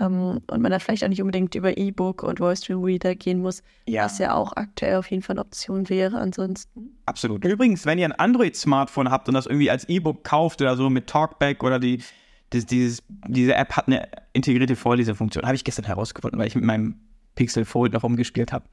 Ähm, 0.00 0.40
und 0.50 0.60
man 0.62 0.70
dann 0.70 0.80
vielleicht 0.80 1.02
auch 1.04 1.08
nicht 1.08 1.22
unbedingt 1.22 1.54
über 1.54 1.76
E-Book 1.78 2.22
und 2.22 2.38
Voice 2.38 2.60
to 2.60 2.78
Reader 2.78 3.14
gehen 3.14 3.40
muss, 3.40 3.62
ja, 3.86 4.04
was 4.04 4.18
ja 4.18 4.34
auch 4.34 4.52
aktuell 4.54 4.96
auf 4.96 5.10
jeden 5.10 5.22
Fall 5.22 5.34
eine 5.34 5.40
Option 5.40 5.88
wäre 5.88 6.18
ansonsten. 6.18 6.98
absolut. 7.06 7.44
Übrigens, 7.44 7.86
wenn 7.86 7.98
ihr 7.98 8.04
ein 8.06 8.12
Android-Smartphone 8.12 9.10
habt 9.10 9.28
und 9.28 9.34
das 9.34 9.46
irgendwie 9.46 9.70
als 9.70 9.88
E-Book 9.88 10.24
kauft 10.24 10.60
oder 10.60 10.76
so 10.76 10.90
mit 10.90 11.06
Talkback 11.06 11.62
oder 11.64 11.78
die, 11.78 12.02
das, 12.50 12.66
dieses, 12.66 13.02
diese 13.26 13.54
App 13.54 13.76
hat 13.76 13.86
eine 13.86 14.08
integrierte 14.34 14.76
Vorlesefunktion. 14.76 15.44
Habe 15.44 15.54
ich 15.54 15.64
gestern 15.64 15.86
herausgefunden, 15.86 16.38
weil 16.38 16.48
ich 16.48 16.54
mit 16.54 16.64
meinem 16.64 16.96
Pixel 17.34 17.64
Fold 17.64 17.92
noch 17.92 18.02
rumgespielt 18.02 18.52
habe. 18.52 18.66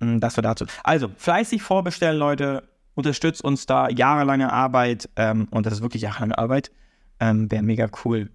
Mm, 0.00 0.18
Das 0.20 0.36
war 0.36 0.42
dazu. 0.42 0.66
Also, 0.84 1.08
fleißig 1.16 1.62
vorbestellen, 1.62 2.18
Leute. 2.18 2.68
Unterstützt 2.94 3.42
uns 3.42 3.66
da. 3.66 3.88
Jahrelange 3.88 4.52
Arbeit. 4.52 5.08
Ähm, 5.16 5.48
und 5.50 5.66
das 5.66 5.74
ist 5.74 5.82
wirklich 5.82 6.02
jahrelange 6.02 6.38
Arbeit. 6.38 6.70
Ähm, 7.18 7.50
Wäre 7.50 7.62
mega 7.64 7.88
cool. 8.04 8.30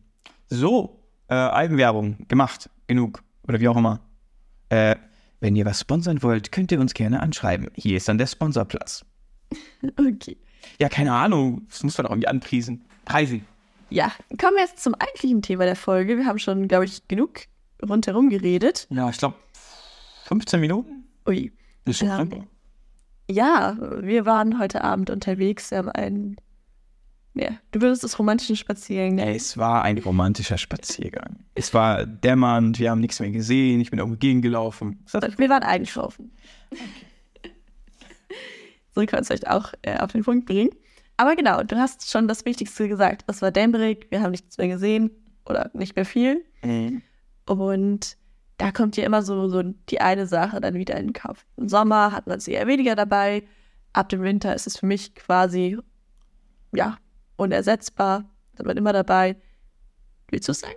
So, 0.50 0.99
äh, 1.30 1.36
Eigenwerbung 1.36 2.28
gemacht. 2.28 2.70
Genug. 2.88 3.24
Oder 3.48 3.60
wie 3.60 3.68
auch 3.68 3.78
immer. 3.78 4.00
Äh, 4.70 4.96
wenn 5.40 5.56
ihr 5.56 5.66
was 5.66 5.80
sponsern 5.80 6.22
wollt, 6.22 6.52
könnt 6.52 6.72
ihr 6.72 6.80
uns 6.80 6.94
gerne 6.94 7.22
anschreiben. 7.22 7.70
Hier 7.76 7.98
ist 7.98 8.08
dann 8.08 8.18
der 8.18 8.28
Sponsorplatz. 8.28 9.06
Okay. 9.98 10.38
Ja, 10.80 10.90
keine 10.90 11.14
Ahnung. 11.14 11.66
Das 11.70 11.84
muss 11.84 11.98
man 11.98 12.06
auch 12.06 12.12
irgendwie 12.12 12.28
anpriesen. 12.28 12.86
Preisen. 13.06 13.46
Ja, 13.90 14.12
kommen 14.40 14.56
wir 14.56 14.64
jetzt 14.64 14.84
zum 14.84 14.94
eigentlichen 14.94 15.42
Thema 15.42 15.66
der 15.66 15.76
Folge. 15.76 16.18
Wir 16.18 16.26
haben 16.26 16.38
schon, 16.38 16.68
glaube 16.68 16.86
ich, 16.86 17.08
genug 17.08 17.42
rundherum 17.88 18.30
geredet. 18.30 18.88
Ja, 18.90 19.10
ich 19.10 19.18
glaube 19.18 19.36
15 20.26 20.60
Minuten. 20.60 21.06
Ui. 21.28 21.52
Ist 21.86 22.00
schon 22.00 22.08
lang. 22.10 22.48
Ja, 23.30 23.78
wir 24.02 24.26
waren 24.26 24.60
heute 24.60 24.84
Abend 24.84 25.10
unterwegs. 25.10 25.72
Wir 25.72 25.80
haben 25.80 25.90
einen. 25.90 26.36
Ja, 27.36 27.52
du 27.72 27.82
würdest 27.82 28.04
es 28.04 28.18
romantischen 28.18 28.56
Spaziergang 28.56 29.16
nennen. 29.16 29.36
Es 29.36 29.58
war 29.58 29.84
ein 29.84 29.98
romantischer 30.00 30.58
Spaziergang. 30.58 31.46
Es 31.54 31.74
war 31.74 32.06
dämmernd, 32.06 32.80
wir 32.80 32.92
haben 32.92 33.02
nichts 33.02 33.20
mehr 33.20 33.32
gesehen, 33.32 33.80
ich 33.80 33.92
bin 33.92 34.00
irgendwo 34.00 34.18
gegengelaufen. 34.18 35.04
Es 35.06 35.14
Wir 35.14 35.50
waren 35.50 35.64
einkaufen. 35.64 36.32
so 38.96 39.06
kann 39.06 39.22
es 39.22 39.28
vielleicht 39.28 39.48
auch 39.48 39.74
äh, 39.84 39.98
auf 39.98 40.12
den 40.12 40.24
Punkt 40.24 40.48
bringen. 40.48 40.72
Aber 41.18 41.36
genau, 41.36 41.64
du 41.64 41.78
hast 41.78 42.10
schon 42.10 42.28
das 42.28 42.46
Wichtigste 42.46 42.88
gesagt. 42.88 43.26
Es 43.28 43.42
war 43.42 43.52
dämmerig, 43.52 44.08
wir 44.10 44.22
haben 44.22 44.32
nichts 44.32 44.58
mehr 44.58 44.70
gesehen 44.70 45.12
oder 45.46 45.70
nicht 45.74 45.96
mehr 45.96 46.06
viel. 46.06 46.46
Mhm. 46.64 47.02
Und 47.46 48.18
da 48.58 48.72
kommt 48.72 48.98
ja 48.98 49.06
immer 49.06 49.22
so, 49.22 49.48
so 49.50 49.62
die 49.64 50.02
eine 50.02 50.28
Sache 50.28 50.60
dann 50.62 50.74
wieder 50.76 50.98
in 50.98 51.08
den 51.08 51.14
Kopf. 51.14 51.46
Im 51.58 51.70
Sommer 51.70 52.12
hat 52.12 52.28
man 52.28 52.40
sie 52.40 52.54
eher 52.54 52.68
weniger 52.68 52.96
dabei. 52.96 53.44
Ab 53.94 54.10
dem 54.10 54.22
Winter 54.22 54.54
ist 54.56 54.68
es 54.68 54.78
für 54.78 54.86
mich 54.86 55.16
quasi, 55.16 55.78
ja, 56.74 56.98
unersetzbar. 57.40 58.26
Hat 58.58 58.66
man 58.66 58.78
immer 58.78 58.94
dabei. 58.94 59.36
Willst 60.30 60.48
du 60.48 60.52
es 60.52 60.60
sagen? 60.60 60.74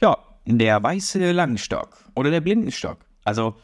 Ja, 0.00 0.16
der 0.46 0.82
weiße 0.82 1.32
Langstock 1.32 1.96
oder 2.14 2.30
der 2.30 2.40
Blindenstock. 2.40 2.98
Also, 3.24 3.56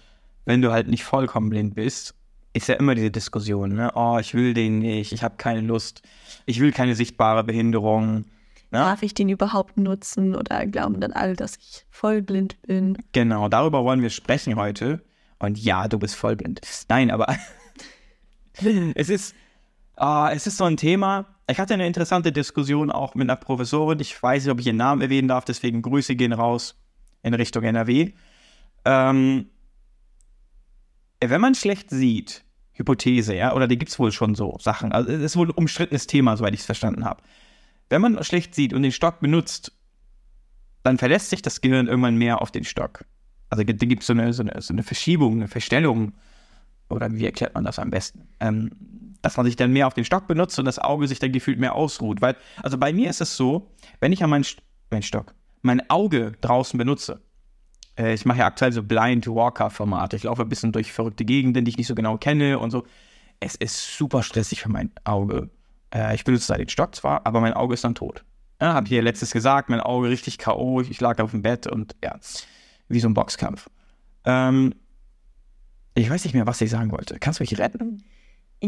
wenn 0.45 0.63
du 0.63 0.73
halt 0.73 0.89
nicht 0.89 1.05
vollkommen 1.05 1.51
blind 1.51 1.75
bist, 1.75 2.15
ist 2.53 2.69
ja 2.69 2.77
immer 2.77 2.95
diese 2.95 3.11
Diskussion, 3.11 3.75
ne? 3.75 3.91
Oh, 3.95 4.19
ich 4.21 4.35
will 4.35 4.55
den 4.55 4.79
nicht, 4.79 5.13
ich 5.13 5.23
habe 5.23 5.37
keine 5.37 5.61
Lust, 5.61 6.03
ich 6.47 6.61
will 6.61 6.73
keine 6.73 6.95
sichtbare 6.95 7.45
Behinderung. 7.45 8.25
Ja. 8.73 8.85
Darf 8.85 9.03
ich 9.03 9.15
den 9.15 9.29
überhaupt 9.29 9.77
nutzen 9.77 10.35
oder 10.35 10.67
glauben 10.67 11.01
dann 11.01 11.13
alle, 11.13 11.35
dass 11.35 11.57
ich 11.57 11.87
vollblind 11.91 12.61
bin? 12.63 12.99
Genau, 13.13 13.49
darüber 13.49 13.85
wollen 13.85 14.03
wir 14.03 14.11
sprechen 14.11 14.57
heute. 14.57 15.03
Und 15.39 15.59
ja, 15.59 15.89
du 15.89 15.99
bist 15.99 16.17
vollblind. 16.17 16.61
Nein, 16.89 17.11
aber 17.11 17.37
es 18.95 19.09
ist, 19.09 19.35
ah, 19.97 20.31
es 20.33 20.47
ist 20.47 20.57
so 20.57 20.65
ein 20.65 20.77
Thema. 20.77 21.27
Ich 21.47 21.59
hatte 21.59 21.75
eine 21.75 21.87
interessante 21.87 22.33
Diskussion 22.33 22.91
auch 22.91 23.15
mit 23.15 23.29
einer 23.29 23.37
Professorin. 23.37 24.01
Ich 24.01 24.21
weiß 24.21 24.45
nicht, 24.45 24.53
ob 24.53 24.61
ich 24.61 24.67
ihren 24.67 24.77
Namen 24.77 25.03
erwähnen 25.03 25.29
darf, 25.29 25.45
deswegen 25.45 25.83
Grüße 25.83 26.17
gehen 26.17 26.33
raus 26.33 26.81
in 27.23 27.35
Richtung 27.35 27.65
NRW. 27.65 28.13
Ähm, 28.85 29.47
wenn 31.21 31.41
man 31.41 31.55
schlecht 31.55 31.91
sieht, 31.91 32.45
Hypothese, 32.73 33.35
ja, 33.35 33.55
oder 33.55 33.69
die 33.69 33.79
gibt 33.79 33.91
es 33.91 33.99
wohl 33.99 34.11
schon 34.11 34.35
so 34.35 34.57
Sachen. 34.59 34.93
Also 34.93 35.11
es 35.11 35.23
ist 35.23 35.37
wohl 35.37 35.49
ein 35.49 35.55
umstrittenes 35.55 36.07
Thema, 36.07 36.37
soweit 36.37 36.55
ich 36.55 36.61
es 36.61 36.67
verstanden 36.67 37.05
habe. 37.05 37.23
Wenn 37.89 38.01
man 38.03 38.23
schlecht 38.25 38.55
sieht 38.55 38.73
und 38.73 38.83
den 38.83 38.93
Stock 38.93 39.21
benutzt, 39.21 39.73
dann 40.83 40.99
verlässt 40.99 41.31
sich 41.31 41.43
das 41.43 41.61
Gehirn 41.61 41.87
irgendwann 41.87 42.17
mehr 42.17 42.43
auf 42.43 42.51
den 42.51 42.65
Stock. 42.65 43.05
Also 43.49 43.63
da 43.63 43.73
gibt 43.73 44.03
es 44.03 44.07
so 44.07 44.13
eine, 44.13 44.33
so, 44.33 44.43
eine, 44.43 44.61
so 44.61 44.73
eine 44.73 44.83
Verschiebung, 44.83 45.35
eine 45.35 45.49
Verstellung. 45.49 46.15
Oder 46.89 47.13
wie 47.15 47.25
erklärt 47.25 47.55
man 47.55 47.65
das 47.65 47.79
am 47.79 47.91
besten? 47.91 48.29
Ähm, 48.41 48.71
dass 49.25 49.39
man 49.39 49.47
sich 49.47 49.57
dann 49.57 49.73
mehr 49.73 49.87
auf 49.87 49.95
den 49.95 50.05
Stock 50.05 50.27
benutzt 50.27 50.59
und 50.59 50.67
das 50.67 50.79
Auge 50.79 51.09
sich 51.09 51.19
dann 51.19 51.33
gefühlt 51.33 51.59
mehr 51.59 51.75
ausruht. 51.75 52.21
Weil, 52.21 52.37
also 52.63 52.77
bei 52.77 52.93
mir 52.93 53.09
ist 53.09 53.23
es 53.23 53.37
so, 53.37 53.71
wenn 53.99 54.13
ich 54.13 54.23
an 54.23 54.29
meinen 54.29 54.45
St 54.45 54.63
mein 54.91 55.03
Stock, 55.03 55.35
mein 55.63 55.89
Auge 55.89 56.33
draußen 56.43 56.77
benutze, 56.77 57.23
äh, 57.99 58.13
ich 58.13 58.27
mache 58.27 58.41
ja 58.41 58.47
aktuell 58.47 58.71
so 58.71 58.83
Blind 58.83 59.27
Walker-Formate. 59.27 60.17
Ich 60.17 60.25
laufe 60.25 60.43
ein 60.43 60.49
bisschen 60.51 60.73
durch 60.73 60.93
verrückte 60.93 61.25
Gegenden, 61.25 61.65
die 61.65 61.71
ich 61.71 61.79
nicht 61.79 61.87
so 61.87 61.95
genau 61.95 62.19
kenne 62.19 62.59
und 62.59 62.71
so. 62.71 62.85
Es 63.41 63.55
ist 63.55 63.97
super 63.97 64.23
stressig 64.23 64.61
für 64.61 64.69
mein 64.69 64.91
Auge. 65.05 65.49
Äh, 65.93 66.15
ich 66.15 66.25
benutze 66.25 66.53
da 66.53 66.59
den 66.59 66.69
Stock 66.69 66.95
zwar, 66.95 67.27
aber 67.27 67.41
mein 67.41 67.55
Auge 67.55 67.73
ist 67.73 67.85
dann 67.85 67.95
tot. 67.95 68.27
Ja, 68.61 68.75
habe 68.75 68.87
ich 68.87 68.93
ja 68.93 69.01
letztes 69.01 69.31
gesagt, 69.31 69.71
mein 69.71 69.81
Auge 69.81 70.11
richtig 70.11 70.37
K.O., 70.37 70.83
ich 70.83 71.01
lag 71.01 71.19
auf 71.19 71.31
dem 71.31 71.41
Bett 71.41 71.67
und 71.67 71.97
ja, 72.05 72.19
wie 72.89 73.01
so 73.01 73.09
ein 73.09 73.15
Boxkampf. 73.15 73.71
Ähm, 74.27 74.75
ich 75.95 76.11
weiß 76.11 76.25
nicht 76.25 76.35
mehr, 76.35 76.47
was 76.47 76.61
ich 76.61 76.69
sagen 76.69 76.93
wollte. 76.93 77.19
Kannst 77.19 77.41
du 77.41 77.43
mich 77.43 77.59
retten? 77.59 78.05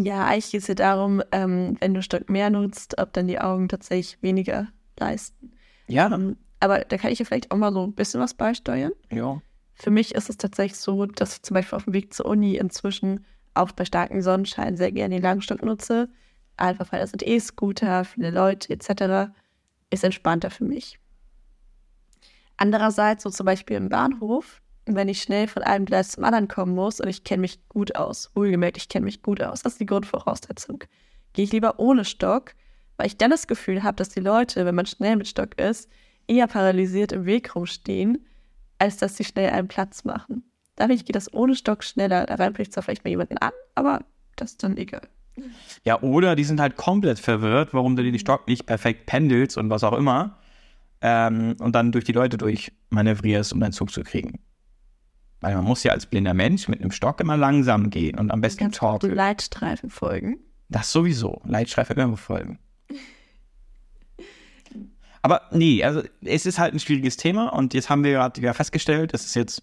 Ja, 0.05 0.27
eigentlich 0.27 0.51
geht 0.51 0.61
es 0.63 0.67
ja 0.67 0.75
darum, 0.75 1.23
ähm, 1.33 1.77
wenn 1.81 1.95
du 1.95 2.03
Stock 2.03 2.29
mehr 2.29 2.51
nutzt, 2.51 2.99
ob 2.99 3.13
dann 3.15 3.29
die 3.29 3.39
Augen 3.39 3.69
tatsächlich 3.69 4.23
weniger 4.23 4.69
leisten. 4.99 5.53
Ja. 5.87 6.13
Ähm, 6.13 6.37
aber 6.61 6.81
da 6.81 6.99
kann 6.99 7.13
ich 7.13 7.19
ja 7.19 7.25
vielleicht 7.25 7.51
auch 7.51 7.57
mal 7.57 7.73
so 7.73 7.85
ein 7.85 7.95
bisschen 7.95 8.21
was 8.21 8.35
beisteuern. 8.35 8.93
Ja. 9.11 9.41
Für 9.75 9.91
mich 9.91 10.15
ist 10.15 10.29
es 10.29 10.37
tatsächlich 10.37 10.79
so, 10.79 11.07
dass 11.07 11.37
ich 11.37 11.43
zum 11.43 11.55
Beispiel 11.55 11.77
auf 11.77 11.85
dem 11.85 11.95
Weg 11.95 12.13
zur 12.13 12.27
Uni 12.27 12.57
inzwischen 12.57 13.25
auch 13.55 13.73
bei 13.73 13.85
starkem 13.85 14.21
Sonnenschein 14.21 14.77
sehr 14.77 14.93
gerne 14.93 15.17
den 15.17 15.23
Langstock 15.23 15.63
nutze. 15.63 16.09
Einfach 16.57 16.93
weil 16.93 17.01
das 17.01 17.11
sind 17.11 17.27
E-Scooter, 17.27 18.05
viele 18.05 18.31
Leute 18.31 18.73
etc. 18.73 19.33
ist 19.91 20.05
entspannter 20.05 20.51
für 20.51 20.65
mich. 20.65 20.99
Andererseits, 22.57 23.23
so 23.23 23.31
zum 23.31 23.47
Beispiel 23.47 23.77
im 23.77 23.89
Bahnhof, 23.89 24.61
wenn 24.87 25.09
ich 25.09 25.23
schnell 25.23 25.49
von 25.49 25.63
einem 25.63 25.85
Gleis 25.85 26.13
zum 26.13 26.25
anderen 26.25 26.49
kommen 26.49 26.75
muss 26.75 27.01
und 27.01 27.09
ich 27.09 27.25
kenne 27.25 27.41
mich 27.41 27.67
gut 27.69 27.97
aus, 27.97 28.31
wohlgemerkt, 28.35 28.77
ich 28.77 28.89
kenne 28.89 29.05
mich 29.05 29.23
gut 29.23 29.43
aus, 29.43 29.63
das 29.63 29.75
ist 29.75 29.81
die 29.81 29.87
Grundvoraussetzung, 29.87 30.85
gehe 31.33 31.45
ich 31.45 31.53
lieber 31.53 31.79
ohne 31.79 32.05
Stock, 32.05 32.55
weil 32.97 33.09
ich 33.09 33.17
dann 33.17 33.31
das 33.31 33.47
Gefühl 33.47 33.83
habe, 33.83 33.97
dass 33.97 34.11
die 34.11 34.21
Leute, 34.21 34.65
wenn 34.65 34.75
man 34.75 34.87
schnell 34.87 35.17
mit 35.17 35.29
Stock 35.29 35.61
ist, 35.61 35.91
eher 36.29 36.47
paralysiert 36.47 37.13
im 37.13 37.27
Weg 37.27 37.55
rumstehen, 37.55 38.25
als 38.79 38.97
dass 38.97 39.17
sie 39.17 39.25
schnell 39.25 39.51
einen 39.51 39.69
Platz 39.69 40.05
machen. 40.05 40.45
Dadurch 40.77 41.05
geht 41.05 41.17
das 41.17 41.33
ohne 41.33 41.55
Stock 41.55 41.83
schneller. 41.83 42.27
Da 42.27 42.35
reinbricht 42.35 42.73
zwar 42.73 42.83
vielleicht 42.83 43.05
mal 43.05 43.11
jemanden 43.11 43.39
an, 43.39 43.53
aber 43.75 44.05
das 44.37 44.53
ist 44.53 44.63
dann 44.63 44.77
egal. 44.77 45.09
Ja, 45.85 46.01
oder 46.03 46.37
die 46.37 46.45
sind 46.45 46.61
halt 46.61 46.77
komplett 46.77 47.19
verwirrt, 47.19 47.75
warum 47.75 47.97
du 47.97 48.03
den 48.03 48.19
Stock 48.19 48.47
nicht 48.47 48.67
perfekt 48.67 49.07
pendelst 49.07 49.59
und 49.59 49.71
was 49.71 49.85
auch 49.85 49.93
immer. 49.93 50.39
Ähm, 51.03 51.57
und 51.61 51.75
dann 51.75 51.93
durch 51.93 52.05
die 52.05 52.13
Leute 52.13 52.39
durchmanövrierst, 52.39 53.53
um 53.53 53.61
deinen 53.61 53.73
Zug 53.73 53.91
zu 53.91 54.03
kriegen. 54.03 54.39
Weil 55.41 55.55
man 55.55 55.65
muss 55.65 55.83
ja 55.83 55.93
als 55.93 56.07
blinder 56.07 56.35
Mensch 56.35 56.69
mit 56.69 56.81
einem 56.81 56.91
Stock 56.91 57.21
immer 57.21 57.37
langsam 57.37 57.91
gehen 57.91 58.19
und 58.19 58.31
am 58.31 58.41
besten 58.41 58.73
talken. 58.73 59.15
Leitstreifen 59.15 59.91
folgen. 59.91 60.39
Das 60.69 60.91
sowieso. 60.91 61.43
Leitstreifen 61.45 61.97
immer 61.99 62.17
folgen. 62.17 62.59
Aber 65.23 65.43
nee, 65.51 65.83
also 65.83 66.03
es 66.23 66.47
ist 66.47 66.59
halt 66.59 66.73
ein 66.73 66.79
schwieriges 66.79 67.17
Thema 67.17 67.49
und 67.49 67.75
jetzt 67.75 67.91
haben 67.91 68.05
wir 68.05 68.13
gerade 68.13 68.41
wieder 68.41 68.55
festgestellt, 68.55 69.13
es 69.13 69.25
ist 69.25 69.35
jetzt 69.35 69.63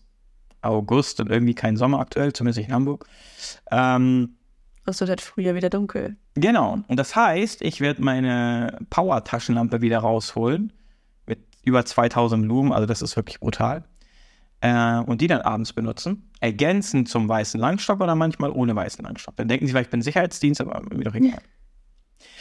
August 0.61 1.19
und 1.21 1.29
irgendwie 1.29 1.53
kein 1.53 1.77
Sommer 1.77 1.99
aktuell, 1.99 2.33
zumindest 2.33 2.67
in 2.67 2.73
Hamburg. 2.73 3.05
Ähm, 3.71 4.35
es 4.85 4.99
wird 4.99 5.09
halt 5.09 5.21
früher 5.21 5.55
wieder 5.55 5.69
dunkel. 5.69 6.17
Genau. 6.35 6.79
Und 6.87 6.97
das 6.97 7.15
heißt, 7.15 7.61
ich 7.61 7.79
werde 7.79 8.01
meine 8.01 8.77
Power-Taschenlampe 8.89 9.81
wieder 9.81 9.99
rausholen 9.99 10.73
mit 11.25 11.39
über 11.63 11.85
2000 11.85 12.45
Lumen, 12.45 12.73
also 12.73 12.85
das 12.85 13.01
ist 13.01 13.15
wirklich 13.15 13.39
brutal. 13.39 13.85
Äh, 14.63 15.03
und 15.05 15.19
die 15.19 15.27
dann 15.27 15.41
abends 15.41 15.73
benutzen, 15.73 16.31
ergänzend 16.39 17.09
zum 17.09 17.27
weißen 17.27 17.59
Langstock 17.59 17.99
oder 17.99 18.15
manchmal 18.15 18.49
ohne 18.49 18.73
weißen 18.73 19.03
Langstock. 19.03 19.35
Dann 19.35 19.49
denken 19.49 19.65
sie 19.65 19.73
vielleicht, 19.73 19.87
ich 19.87 19.91
bin 19.91 20.01
Sicherheitsdienst, 20.01 20.61
aber 20.61 20.81
mir 20.95 21.03
doch 21.03 21.15
egal. 21.15 21.41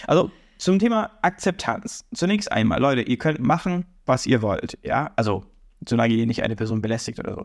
Also 0.07 0.31
zum 0.57 0.79
Thema 0.79 1.11
Akzeptanz. 1.23 2.05
Zunächst 2.15 2.53
einmal, 2.53 2.81
Leute, 2.81 3.03
ihr 3.03 3.19
könnt 3.19 3.41
machen, 3.41 3.87
was 4.07 4.25
ihr 4.25 4.41
wollt. 4.41 4.79
Ja, 4.85 5.11
also 5.17 5.45
solange 5.89 6.15
ihr 6.15 6.27
nicht 6.29 6.45
eine 6.45 6.55
Person 6.55 6.81
belästigt 6.81 7.19
oder 7.19 7.35
so. 7.35 7.45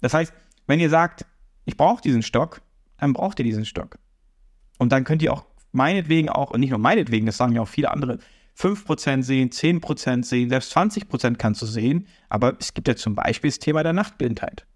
Das 0.00 0.12
heißt, 0.12 0.34
wenn 0.66 0.80
ihr 0.80 0.90
sagt, 0.90 1.24
ich 1.64 1.76
brauche 1.76 2.02
diesen 2.02 2.22
Stock, 2.22 2.62
dann 2.98 3.12
braucht 3.12 3.38
ihr 3.38 3.44
diesen 3.44 3.64
Stock. 3.64 3.96
Und 4.78 4.90
dann 4.90 5.04
könnt 5.04 5.22
ihr 5.22 5.32
auch 5.32 5.44
meinetwegen 5.70 6.30
auch, 6.30 6.50
und 6.50 6.58
nicht 6.58 6.70
nur 6.70 6.80
meinetwegen, 6.80 7.26
das 7.26 7.36
sagen 7.36 7.52
ja 7.52 7.62
auch 7.62 7.68
viele 7.68 7.92
andere, 7.92 8.18
5% 8.58 9.22
sehen, 9.22 9.50
10% 9.50 10.24
sehen, 10.24 10.48
selbst 10.48 10.76
20% 10.76 11.36
kannst 11.36 11.62
du 11.62 11.66
sehen. 11.66 12.06
Aber 12.28 12.56
es 12.58 12.72
gibt 12.74 12.88
ja 12.88 12.96
zum 12.96 13.14
Beispiel 13.14 13.50
das 13.50 13.58
Thema 13.58 13.82
der 13.82 13.92
Nachtblindheit. 13.92 14.66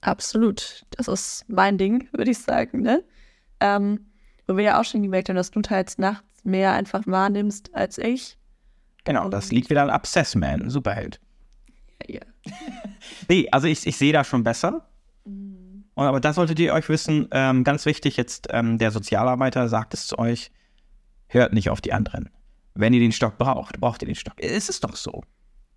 Absolut. 0.00 0.84
Das 0.90 1.08
ist 1.08 1.44
mein 1.48 1.78
Ding, 1.78 2.08
würde 2.12 2.30
ich 2.30 2.38
sagen. 2.38 2.82
Ne? 2.82 3.02
Ähm, 3.60 4.06
wo 4.46 4.56
wir 4.56 4.64
ja 4.64 4.80
auch 4.80 4.84
schon 4.84 5.02
gemerkt 5.02 5.28
haben, 5.28 5.36
dass 5.36 5.50
du 5.50 5.60
teils 5.62 5.98
nachts 5.98 6.44
mehr 6.44 6.72
einfach 6.72 7.02
wahrnimmst 7.06 7.74
als 7.74 7.98
ich. 7.98 8.36
Genau, 9.04 9.28
das 9.28 9.50
liegt 9.50 9.70
wieder 9.70 9.82
an 9.82 9.90
Obsess 9.90 10.34
Man, 10.34 10.68
Superheld. 10.70 11.20
Ja. 12.06 12.20
nee, 13.28 13.48
also 13.50 13.66
ich, 13.66 13.86
ich 13.86 13.96
sehe 13.96 14.12
da 14.12 14.22
schon 14.22 14.44
besser. 14.44 14.88
Mhm. 15.24 15.84
Aber 15.94 16.20
das 16.20 16.36
solltet 16.36 16.60
ihr 16.60 16.74
euch 16.74 16.88
wissen, 16.88 17.28
ähm, 17.32 17.64
ganz 17.64 17.84
wichtig, 17.84 18.16
jetzt 18.16 18.48
ähm, 18.50 18.78
der 18.78 18.92
Sozialarbeiter 18.92 19.68
sagt 19.68 19.94
es 19.94 20.06
zu 20.06 20.18
euch, 20.18 20.52
hört 21.26 21.52
nicht 21.52 21.70
auf 21.70 21.80
die 21.80 21.92
anderen. 21.92 22.30
Wenn 22.78 22.94
ihr 22.94 23.00
den 23.00 23.12
Stock 23.12 23.38
braucht, 23.38 23.80
braucht 23.80 24.02
ihr 24.02 24.06
den 24.06 24.14
Stock. 24.14 24.34
Es 24.38 24.68
ist 24.68 24.84
doch 24.84 24.96
so. 24.96 25.22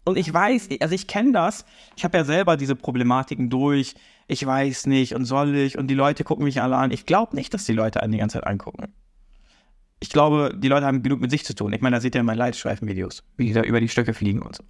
Und 0.06 0.18
ich 0.18 0.34
weiß, 0.34 0.70
also 0.80 0.96
ich 0.96 1.08
kenne 1.08 1.32
das. 1.32 1.66
Ich 1.96 2.04
habe 2.04 2.18
ja 2.18 2.24
selber 2.24 2.58
diese 2.58 2.76
Problematiken 2.76 3.50
durch. 3.50 3.96
Ich 4.28 4.46
weiß 4.46 4.88
nicht 4.88 5.14
und 5.16 5.26
soll 5.26 5.56
ich 5.56 5.78
und 5.78 5.88
die 5.88 5.96
Leute 5.96 6.24
gucken 6.24 6.46
mich 6.46 6.62
alle 6.62 6.78
an. 6.78 6.92
Ich 6.92 7.06
glaube 7.06 7.36
nicht, 7.36 7.54
dass 7.54 7.66
die 7.66 7.74
Leute 7.74 8.02
einen 8.02 8.14
die 8.14 8.18
ganze 8.18 8.38
Zeit 8.38 8.48
angucken 8.48 8.94
ich 10.02 10.10
glaube, 10.10 10.54
die 10.58 10.68
Leute 10.68 10.86
haben 10.86 11.04
genug 11.04 11.22
mit 11.22 11.32
sich 11.32 11.46
zu 11.46 11.54
tun. 11.54 11.72
Ich 11.74 11.82
meine, 11.82 11.96
da 11.96 12.02
seht 12.02 12.16
ihr 12.16 12.22
in 12.22 12.26
meinen 12.26 12.40
Leitstreifen-Videos, 12.40 13.24
wie 13.38 13.46
die 13.46 13.54
da 13.54 13.62
über 13.62 13.80
die 13.80 13.88
Stöcke 13.88 14.14
fliegen 14.14 14.42
und 14.42 14.56
so. 14.56 14.64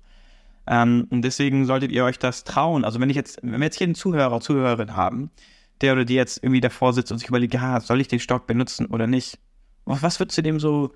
Ähm, 0.67 1.07
und 1.09 1.23
deswegen 1.23 1.65
solltet 1.65 1.91
ihr 1.91 2.03
euch 2.03 2.19
das 2.19 2.43
trauen. 2.43 2.83
Also 2.83 2.99
wenn 2.99 3.09
ich 3.09 3.15
jetzt, 3.15 3.39
wenn 3.41 3.59
wir 3.59 3.65
jetzt 3.65 3.77
hier 3.77 3.87
einen 3.87 3.95
Zuhörer, 3.95 4.41
Zuhörerin 4.41 4.95
haben, 4.95 5.31
der 5.79 5.93
oder 5.93 6.05
die 6.05 6.15
jetzt 6.15 6.43
irgendwie 6.43 6.59
davor 6.59 6.93
sitzt 6.93 7.13
und 7.13 7.17
sich 7.17 7.29
überlegt, 7.29 7.53
ja, 7.53 7.79
soll 7.79 8.01
ich 8.01 8.09
den 8.09 8.19
Stock 8.19 8.45
benutzen 8.45 8.87
oder 8.87 9.07
nicht? 9.07 9.39
Was 9.85 10.19
würdest 10.19 10.37
du 10.37 10.43
dem 10.43 10.59
so 10.59 10.93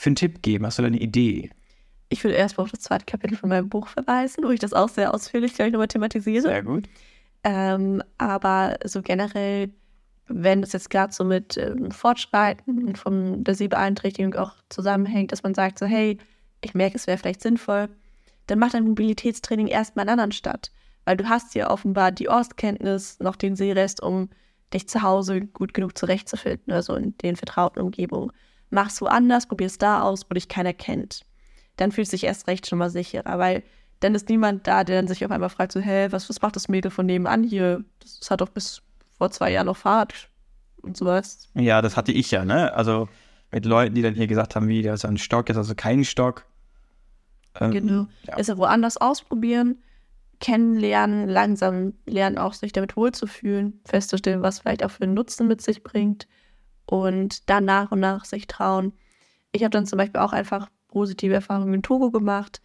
für 0.00 0.08
einen 0.08 0.16
Tipp 0.16 0.42
geben? 0.42 0.66
Hast 0.66 0.78
du 0.78 0.82
da 0.82 0.88
eine 0.88 1.00
Idee? 1.00 1.50
Ich 2.08 2.24
würde 2.24 2.36
erstmal 2.36 2.64
auf 2.64 2.70
das 2.70 2.80
zweite 2.80 3.04
Kapitel 3.04 3.36
von 3.36 3.48
meinem 3.48 3.68
Buch 3.68 3.86
verweisen, 3.86 4.44
wo 4.44 4.50
ich 4.50 4.60
das 4.60 4.72
auch 4.72 4.88
sehr 4.88 5.14
ausführlich, 5.14 5.54
glaube 5.54 5.68
ich, 5.68 5.72
nochmal 5.72 5.88
thematisiere. 5.88 6.42
Sehr 6.42 6.62
gut. 6.62 6.88
Ähm, 7.44 8.02
aber 8.18 8.78
so 8.84 9.02
generell 9.02 9.70
wenn 10.30 10.60
das 10.60 10.72
jetzt 10.72 10.90
gerade 10.90 11.12
so 11.12 11.24
mit 11.24 11.56
ähm, 11.56 11.90
Fortschreiten 11.90 12.94
von 12.94 13.42
der 13.42 13.54
Sehbeeinträchtigung 13.54 14.34
auch 14.34 14.52
zusammenhängt, 14.68 15.32
dass 15.32 15.42
man 15.42 15.54
sagt 15.54 15.78
so, 15.78 15.86
hey, 15.86 16.18
ich 16.60 16.74
merke, 16.74 16.96
es 16.96 17.06
wäre 17.06 17.18
vielleicht 17.18 17.42
sinnvoll, 17.42 17.88
dann 18.46 18.58
macht 18.58 18.74
ein 18.74 18.84
Mobilitätstraining 18.84 19.66
erstmal 19.66 20.04
in 20.04 20.10
anderen 20.10 20.32
statt. 20.32 20.70
Weil 21.04 21.16
du 21.16 21.28
hast 21.28 21.54
ja 21.54 21.70
offenbar 21.70 22.12
die 22.12 22.28
Ortskenntnis, 22.28 23.18
noch 23.18 23.36
den 23.36 23.56
Sehrest, 23.56 24.02
um 24.02 24.30
dich 24.72 24.88
zu 24.88 25.02
Hause 25.02 25.40
gut 25.40 25.74
genug 25.74 25.98
zurechtzufinden, 25.98 26.72
also 26.72 26.94
in 26.94 27.16
den 27.18 27.34
vertrauten 27.34 27.82
Umgebungen. 27.82 28.30
Mach's 28.70 29.00
woanders, 29.00 29.46
probier's 29.46 29.78
da 29.78 30.02
aus, 30.02 30.24
wo 30.28 30.34
dich 30.34 30.48
keiner 30.48 30.72
kennt. 30.72 31.24
Dann 31.76 31.92
fühlst 31.92 32.12
du 32.12 32.16
dich 32.16 32.24
erst 32.24 32.46
recht 32.46 32.66
schon 32.66 32.78
mal 32.78 32.90
sicherer, 32.90 33.38
weil 33.38 33.62
dann 34.00 34.14
ist 34.14 34.28
niemand 34.28 34.66
da, 34.66 34.84
der 34.84 34.96
dann 34.96 35.08
sich 35.08 35.24
auf 35.24 35.30
einmal 35.30 35.50
fragt, 35.50 35.72
so, 35.72 35.80
hä, 35.80 36.08
was, 36.10 36.28
was 36.28 36.40
macht 36.40 36.56
das 36.56 36.68
Mädel 36.68 36.90
von 36.90 37.06
nebenan 37.06 37.42
hier? 37.42 37.84
Das, 37.98 38.20
das 38.20 38.30
hat 38.30 38.40
doch 38.40 38.48
bis 38.48 38.82
vor 39.18 39.30
zwei 39.30 39.52
Jahren 39.52 39.66
noch 39.66 39.76
Fahrt 39.76 40.30
und 40.82 40.96
sowas. 40.96 41.48
Ja, 41.54 41.82
das 41.82 41.96
hatte 41.96 42.12
ich 42.12 42.30
ja, 42.30 42.44
ne? 42.44 42.72
Also 42.72 43.08
mit 43.50 43.66
Leuten, 43.66 43.94
die 43.94 44.02
dann 44.02 44.14
hier 44.14 44.26
gesagt 44.26 44.56
haben, 44.56 44.68
wie, 44.68 44.82
das 44.82 45.00
ist 45.00 45.04
ein 45.04 45.18
Stock, 45.18 45.50
ist 45.50 45.56
also 45.56 45.74
kein 45.74 46.04
Stock. 46.04 46.46
Ähm, 47.60 47.72
genau. 47.72 48.06
Ja. 48.26 48.38
Ist 48.38 48.48
ja 48.48 48.56
woanders 48.56 48.96
ausprobieren, 48.96 49.82
kennenlernen, 50.38 51.28
langsam 51.28 51.94
lernen, 52.06 52.38
auch 52.38 52.54
sich 52.54 52.72
damit 52.72 52.96
wohlzufühlen, 52.96 53.80
festzustellen, 53.84 54.42
was 54.42 54.60
vielleicht 54.60 54.84
auch 54.84 54.90
für 54.90 55.02
einen 55.02 55.14
Nutzen 55.14 55.48
mit 55.48 55.60
sich 55.60 55.82
bringt 55.82 56.26
und 56.90 57.48
dann 57.48 57.64
nach 57.64 57.92
und 57.92 58.00
nach 58.00 58.24
sich 58.24 58.48
trauen. 58.48 58.92
Ich 59.52 59.62
habe 59.62 59.70
dann 59.70 59.86
zum 59.86 59.96
Beispiel 59.96 60.20
auch 60.20 60.32
einfach 60.32 60.68
positive 60.88 61.32
Erfahrungen 61.32 61.74
in 61.74 61.82
Togo 61.82 62.10
gemacht, 62.10 62.60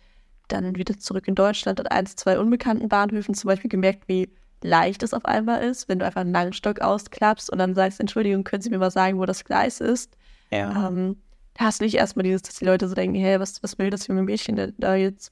dann 0.48 0.76
wieder 0.76 0.98
zurück 0.98 1.28
in 1.28 1.36
Deutschland 1.36 1.80
an 1.80 1.86
eins, 1.88 2.16
zwei 2.16 2.40
unbekannten 2.40 2.90
Bahnhöfen 2.90 3.36
zum 3.36 3.50
Beispiel 3.50 3.70
gemerkt, 3.70 4.08
wie 4.08 4.32
leicht 4.64 5.04
es 5.04 5.14
auf 5.14 5.26
einmal 5.26 5.64
ist, 5.64 5.88
wenn 5.88 6.00
du 6.00 6.06
einfach 6.08 6.22
einen 6.22 6.34
Langstock 6.34 6.82
ausklappst 6.82 7.52
und 7.52 7.60
dann 7.60 7.76
sagst, 7.76 8.00
Entschuldigung, 8.00 8.44
können 8.44 8.64
Sie 8.64 8.72
mir 8.72 8.80
mal 8.80 8.90
sagen, 8.90 9.20
wo 9.20 9.26
das 9.26 9.46
Gleis 9.46 9.80
ist? 9.80 10.18
Ja. 10.50 10.88
Ähm, 10.88 11.18
da 11.54 11.66
hast 11.66 11.82
du 11.82 11.86
nicht 11.86 11.96
erstmal 11.96 12.24
dieses, 12.24 12.42
dass 12.42 12.56
die 12.56 12.66
Leute 12.66 12.88
so 12.88 12.96
denken, 12.96 13.16
hey, 13.16 13.40
was, 13.40 13.62
was 13.62 13.78
will 13.78 13.92
das 13.92 14.08
junge 14.08 14.24
Mädchen 14.24 14.74
da 14.80 14.96
jetzt? 14.96 15.32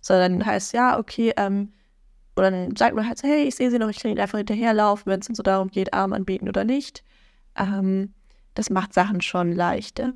Sondern 0.00 0.44
heißt, 0.44 0.72
ja, 0.72 0.98
okay, 0.98 1.32
ähm, 1.36 1.72
und 2.34 2.42
dann 2.42 2.74
sagt 2.74 2.96
man 2.96 3.06
halt 3.06 3.18
so, 3.18 3.28
hey, 3.28 3.44
ich 3.44 3.54
sehe 3.54 3.70
sie 3.70 3.78
noch, 3.78 3.88
ich 3.88 4.00
kann 4.00 4.10
ihnen 4.10 4.20
einfach 4.20 4.38
hinterherlaufen, 4.38 5.12
wenn 5.12 5.20
es 5.20 5.26
dann 5.26 5.36
so 5.36 5.44
darum 5.44 5.68
geht, 5.68 5.94
Arm 5.94 6.12
anbieten 6.12 6.48
oder 6.48 6.64
nicht. 6.64 7.04
Ähm, 7.56 8.14
das 8.54 8.70
macht 8.70 8.92
Sachen 8.94 9.20
schon 9.20 9.52
leichter. 9.52 10.12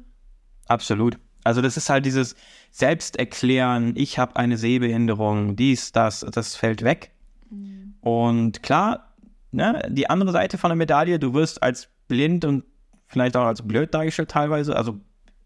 Absolut. 0.66 1.18
Also 1.44 1.62
das 1.62 1.77
ist 1.77 1.88
halt 1.88 2.05
dieses 2.05 2.35
Selbsterklären, 2.72 3.94
ich 3.96 4.18
habe 4.18 4.37
eine 4.37 4.57
Sehbehinderung, 4.57 5.55
dies, 5.55 5.92
das, 5.92 6.20
das 6.20 6.57
fällt 6.57 6.83
weg. 6.83 7.12
Mhm. 7.51 7.94
Und 8.01 8.62
klar, 8.62 9.14
ne, 9.53 9.81
die 9.88 10.11
andere 10.11 10.33
Seite 10.33 10.59
von 10.59 10.70
der 10.70 10.77
Medaille, 10.77 11.18
du 11.18 11.35
wirst 11.35 11.62
als 11.62 11.88
blind 12.09 12.44
und 12.44 12.64
vielleicht 13.07 13.37
auch 13.37 13.46
als 13.46 13.62
blöd 13.62 13.94
dargestellt 13.94 14.31
teilweise, 14.31 14.75
also 14.75 14.99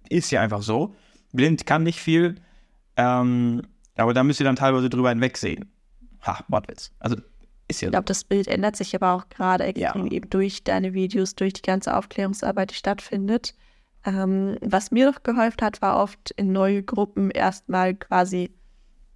ist 0.09 0.31
ja 0.31 0.41
einfach 0.41 0.63
so. 0.63 0.95
Blind 1.33 1.67
kann 1.67 1.83
nicht 1.83 2.01
viel, 2.01 2.37
ähm, 2.97 3.63
aber 3.97 4.15
da 4.15 4.25
müsst 4.25 4.41
ihr 4.41 4.45
dann 4.45 4.57
teilweise 4.57 4.89
drüber 4.89 5.11
hinwegsehen. 5.11 5.71
Ha, 6.23 6.43
Wortwitz. 6.49 6.93
Also 6.99 7.17
ist 7.71 7.81
ja 7.81 7.89
Ich 7.89 7.93
glaube, 7.93 8.07
das 8.07 8.25
Bild 8.25 8.49
ändert 8.49 8.77
sich 8.77 8.95
aber 8.95 9.13
auch 9.15 9.29
gerade 9.29 9.65
extrem 9.65 10.07
ja. 10.07 10.13
eben 10.13 10.31
durch 10.31 10.65
deine 10.65 10.93
Videos, 10.93 11.35
durch 11.35 11.53
die 11.53 11.63
ganze 11.63 11.97
Aufklärungsarbeit, 11.97 12.71
die 12.71 12.75
stattfindet. 12.75 13.55
Ähm, 14.05 14.57
was 14.61 14.91
mir 14.91 15.11
noch 15.11 15.23
geholfen 15.23 15.61
hat, 15.63 15.83
war 15.83 16.03
oft 16.03 16.31
in 16.33 16.53
neue 16.53 16.83
Gruppen 16.83 17.31
erstmal 17.31 17.95
quasi 17.95 18.51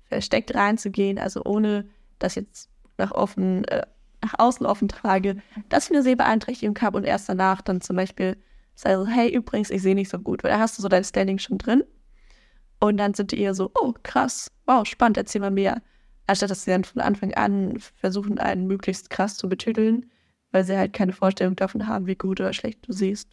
versteckt 0.05 0.55
reinzugehen, 0.55 1.19
also 1.19 1.43
ohne 1.45 1.89
dass 2.19 2.35
jetzt 2.35 2.71
nach, 2.99 3.13
offen, 3.13 3.65
äh, 3.65 3.83
nach 4.23 4.35
außen 4.39 4.67
offen 4.67 4.89
trage, 4.89 5.37
dass 5.69 5.87
ich 5.87 5.93
eine 5.93 6.03
Sehbeeinträchtigung 6.03 6.79
habe 6.81 6.99
und 6.99 7.05
erst 7.05 7.29
danach 7.29 7.63
dann 7.63 7.81
zum 7.81 7.97
Beispiel 7.97 8.37
sage, 8.75 9.07
hey, 9.09 9.33
übrigens, 9.33 9.71
ich 9.71 9.83
sehe 9.83 9.95
nicht 9.95 10.11
so 10.11 10.19
gut, 10.19 10.45
weil 10.45 10.51
da 10.51 10.59
hast 10.59 10.79
du 10.79 10.83
so 10.83 10.89
dein 10.89 11.05
Standing 11.05 11.39
schon 11.39 11.59
drin. 11.59 11.85
Und 12.81 12.99
dann 12.99 13.15
sind 13.15 13.33
die 13.33 13.41
eher 13.41 13.55
so, 13.55 13.71
oh, 13.75 13.95
krass, 14.03 14.51
wow, 14.67 14.87
spannend, 14.87 15.17
erzähl 15.17 15.41
mal 15.41 15.51
mehr. 15.51 15.81
Anstatt 16.27 16.51
dass 16.51 16.65
sie 16.65 16.71
dann 16.71 16.85
von 16.85 17.03
Anfang 17.03 17.35
an 17.35 17.79
versuchen, 17.97 18.39
einen 18.39 18.67
möglichst 18.67 19.11
krass 19.11 19.37
zu 19.37 19.49
betüdeln, 19.49 20.07
weil 20.53 20.65
sie 20.65 20.77
halt 20.77 20.93
keine 20.93 21.13
Vorstellung 21.13 21.57
davon 21.57 21.87
haben, 21.87 22.07
wie 22.07 22.15
gut 22.15 22.41
oder 22.41 22.53
schlecht 22.53 22.87
du 22.87 22.93
siehst. 22.93 23.29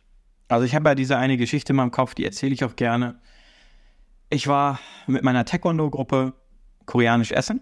Also 0.49 0.65
ich 0.65 0.75
habe 0.75 0.89
ja 0.89 0.95
diese 0.95 1.17
eine 1.17 1.37
Geschichte 1.37 1.71
in 1.71 1.77
meinem 1.77 1.91
Kopf, 1.91 2.13
die 2.13 2.25
erzähle 2.25 2.53
ich 2.53 2.65
auch 2.65 2.75
gerne. 2.75 3.19
ich 4.29 4.47
war 4.47 4.79
mit 5.07 5.23
meiner 5.23 5.45
Taekwondo-Gruppe 5.45 6.33
koreanisch 6.85 7.31
essen. 7.31 7.61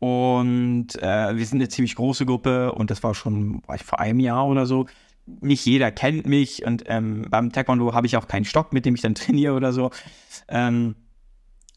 Und 0.00 1.00
äh, 1.00 1.36
wir 1.36 1.46
sind 1.46 1.58
eine 1.58 1.68
ziemlich 1.68 1.94
große 1.94 2.26
Gruppe 2.26 2.72
und 2.72 2.90
das 2.90 3.02
war 3.02 3.14
schon 3.14 3.62
war 3.66 3.78
vor 3.78 4.00
einem 4.00 4.20
Jahr 4.20 4.46
oder 4.46 4.66
so. 4.66 4.86
Nicht 5.26 5.64
jeder 5.64 5.90
kennt 5.92 6.26
mich 6.26 6.66
und 6.66 6.84
ähm, 6.86 7.26
beim 7.30 7.52
Taekwondo 7.52 7.94
habe 7.94 8.06
ich 8.06 8.16
auch 8.16 8.26
keinen 8.26 8.44
Stock, 8.44 8.72
mit 8.72 8.84
dem 8.84 8.96
ich 8.96 9.00
dann 9.00 9.14
trainiere 9.14 9.54
oder 9.54 9.72
so. 9.72 9.90
Ähm, 10.48 10.96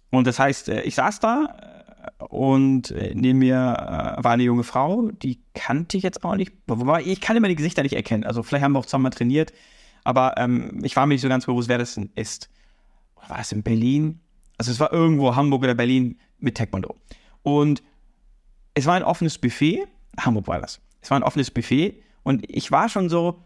und 0.10 0.26
das 0.26 0.39
heißt, 0.39 0.70
äh, 0.70 0.82
ich 0.82 0.96
saß 0.96 1.20
da 1.20 1.76
und 2.17 2.91
äh, 2.91 3.13
neben 3.15 3.39
mir 3.39 3.56
äh, 3.56 4.24
war 4.24 4.32
eine 4.32 4.43
junge 4.43 4.63
Frau, 4.63 5.10
die 5.12 5.39
kannte 5.54 5.98
ich 5.98 6.04
jetzt 6.04 6.24
auch 6.24 6.36
nicht. 6.36 6.54
Wobei 6.67 7.04
ich 7.04 7.22
kann 7.22 7.38
immer 7.38 7.48
die 7.48 7.56
Gesichter 7.56 7.84
nicht 7.84 7.96
erkennen. 7.96 8.24
Also 8.24 8.43
vielleicht 8.43 8.63
haben 8.63 8.74
wir 8.74 8.80
auch 8.80 8.86
zusammen 8.86 9.12
trainiert, 9.12 9.54
aber 10.04 10.36
ähm, 10.38 10.80
ich 10.84 10.96
war 10.96 11.06
mir 11.06 11.13
nicht 11.13 11.22
so 11.22 11.30
ganz 11.30 11.46
bewusst, 11.46 11.70
wer 11.70 11.78
das 11.78 11.96
denn 11.96 12.12
ist. 12.15 12.50
War 13.28 13.39
es 13.39 13.52
in 13.52 13.63
Berlin? 13.63 14.20
Also 14.58 14.72
es 14.72 14.80
war 14.80 14.91
irgendwo 14.91 15.36
Hamburg 15.36 15.63
oder 15.63 15.76
Berlin 15.76 16.17
mit 16.39 16.58
Taekwondo. 16.58 16.96
Und 17.43 17.84
es 18.74 18.86
war 18.86 18.96
ein 18.96 19.04
offenes 19.04 19.38
Buffet. 19.38 19.86
Hamburg 20.20 20.48
war 20.48 20.60
das. 20.60 20.82
Es 21.02 21.12
war 21.12 21.20
ein 21.20 21.24
offenes 21.24 21.52
Buffet 21.52 22.02
und 22.24 22.43
ich 22.50 22.72
war 22.72 22.89
schon 22.89 23.10
so, 23.10 23.43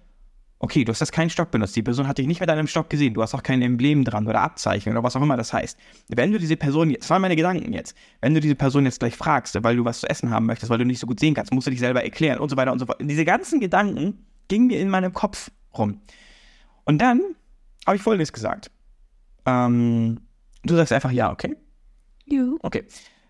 okay, 0.61 0.83
du 0.83 0.91
hast 0.91 1.01
das 1.01 1.11
keinen 1.11 1.31
Stock 1.31 1.49
benutzt. 1.49 1.75
Die 1.75 1.81
Person 1.81 2.07
hat 2.07 2.19
dich 2.19 2.27
nicht 2.27 2.39
mit 2.39 2.47
deinem 2.47 2.67
Stock 2.67 2.89
gesehen. 2.89 3.15
Du 3.15 3.21
hast 3.23 3.33
auch 3.33 3.41
kein 3.41 3.63
Emblem 3.63 4.03
dran 4.03 4.27
oder 4.27 4.41
Abzeichen 4.41 4.91
oder 4.91 5.03
was 5.03 5.15
auch 5.15 5.21
immer 5.21 5.35
das 5.35 5.51
heißt. 5.51 5.77
Wenn 6.09 6.31
du 6.31 6.37
diese 6.37 6.55
Person, 6.55 6.93
das 6.93 7.09
waren 7.09 7.21
meine 7.21 7.35
Gedanken 7.35 7.73
jetzt, 7.73 7.97
wenn 8.21 8.35
du 8.35 8.39
diese 8.39 8.55
Person 8.55 8.85
jetzt 8.85 8.99
gleich 8.99 9.15
fragst, 9.15 9.57
weil 9.63 9.75
du 9.75 9.85
was 9.85 10.01
zu 10.01 10.09
essen 10.09 10.29
haben 10.29 10.45
möchtest, 10.45 10.69
weil 10.69 10.77
du 10.77 10.85
nicht 10.85 10.99
so 10.99 11.07
gut 11.07 11.19
sehen 11.19 11.33
kannst, 11.33 11.51
musst 11.51 11.65
du 11.65 11.71
dich 11.71 11.79
selber 11.79 12.03
erklären 12.03 12.39
und 12.39 12.49
so 12.49 12.57
weiter 12.57 12.71
und 12.71 12.77
so 12.77 12.85
fort. 12.85 12.99
Diese 13.01 13.25
ganzen 13.25 13.59
Gedanken 13.59 14.23
gingen 14.47 14.67
mir 14.67 14.79
in 14.79 14.89
meinem 14.89 15.13
Kopf 15.13 15.49
rum. 15.75 15.99
Und 16.85 16.99
dann 16.99 17.21
habe 17.87 17.97
ich 17.97 18.03
Folgendes 18.03 18.31
gesagt. 18.31 18.69
Ähm, 19.47 20.19
du 20.63 20.75
sagst 20.75 20.93
einfach 20.93 21.11
ja, 21.11 21.31
okay? 21.31 21.55
Ja. 22.25 22.45
Okay. 22.61 22.83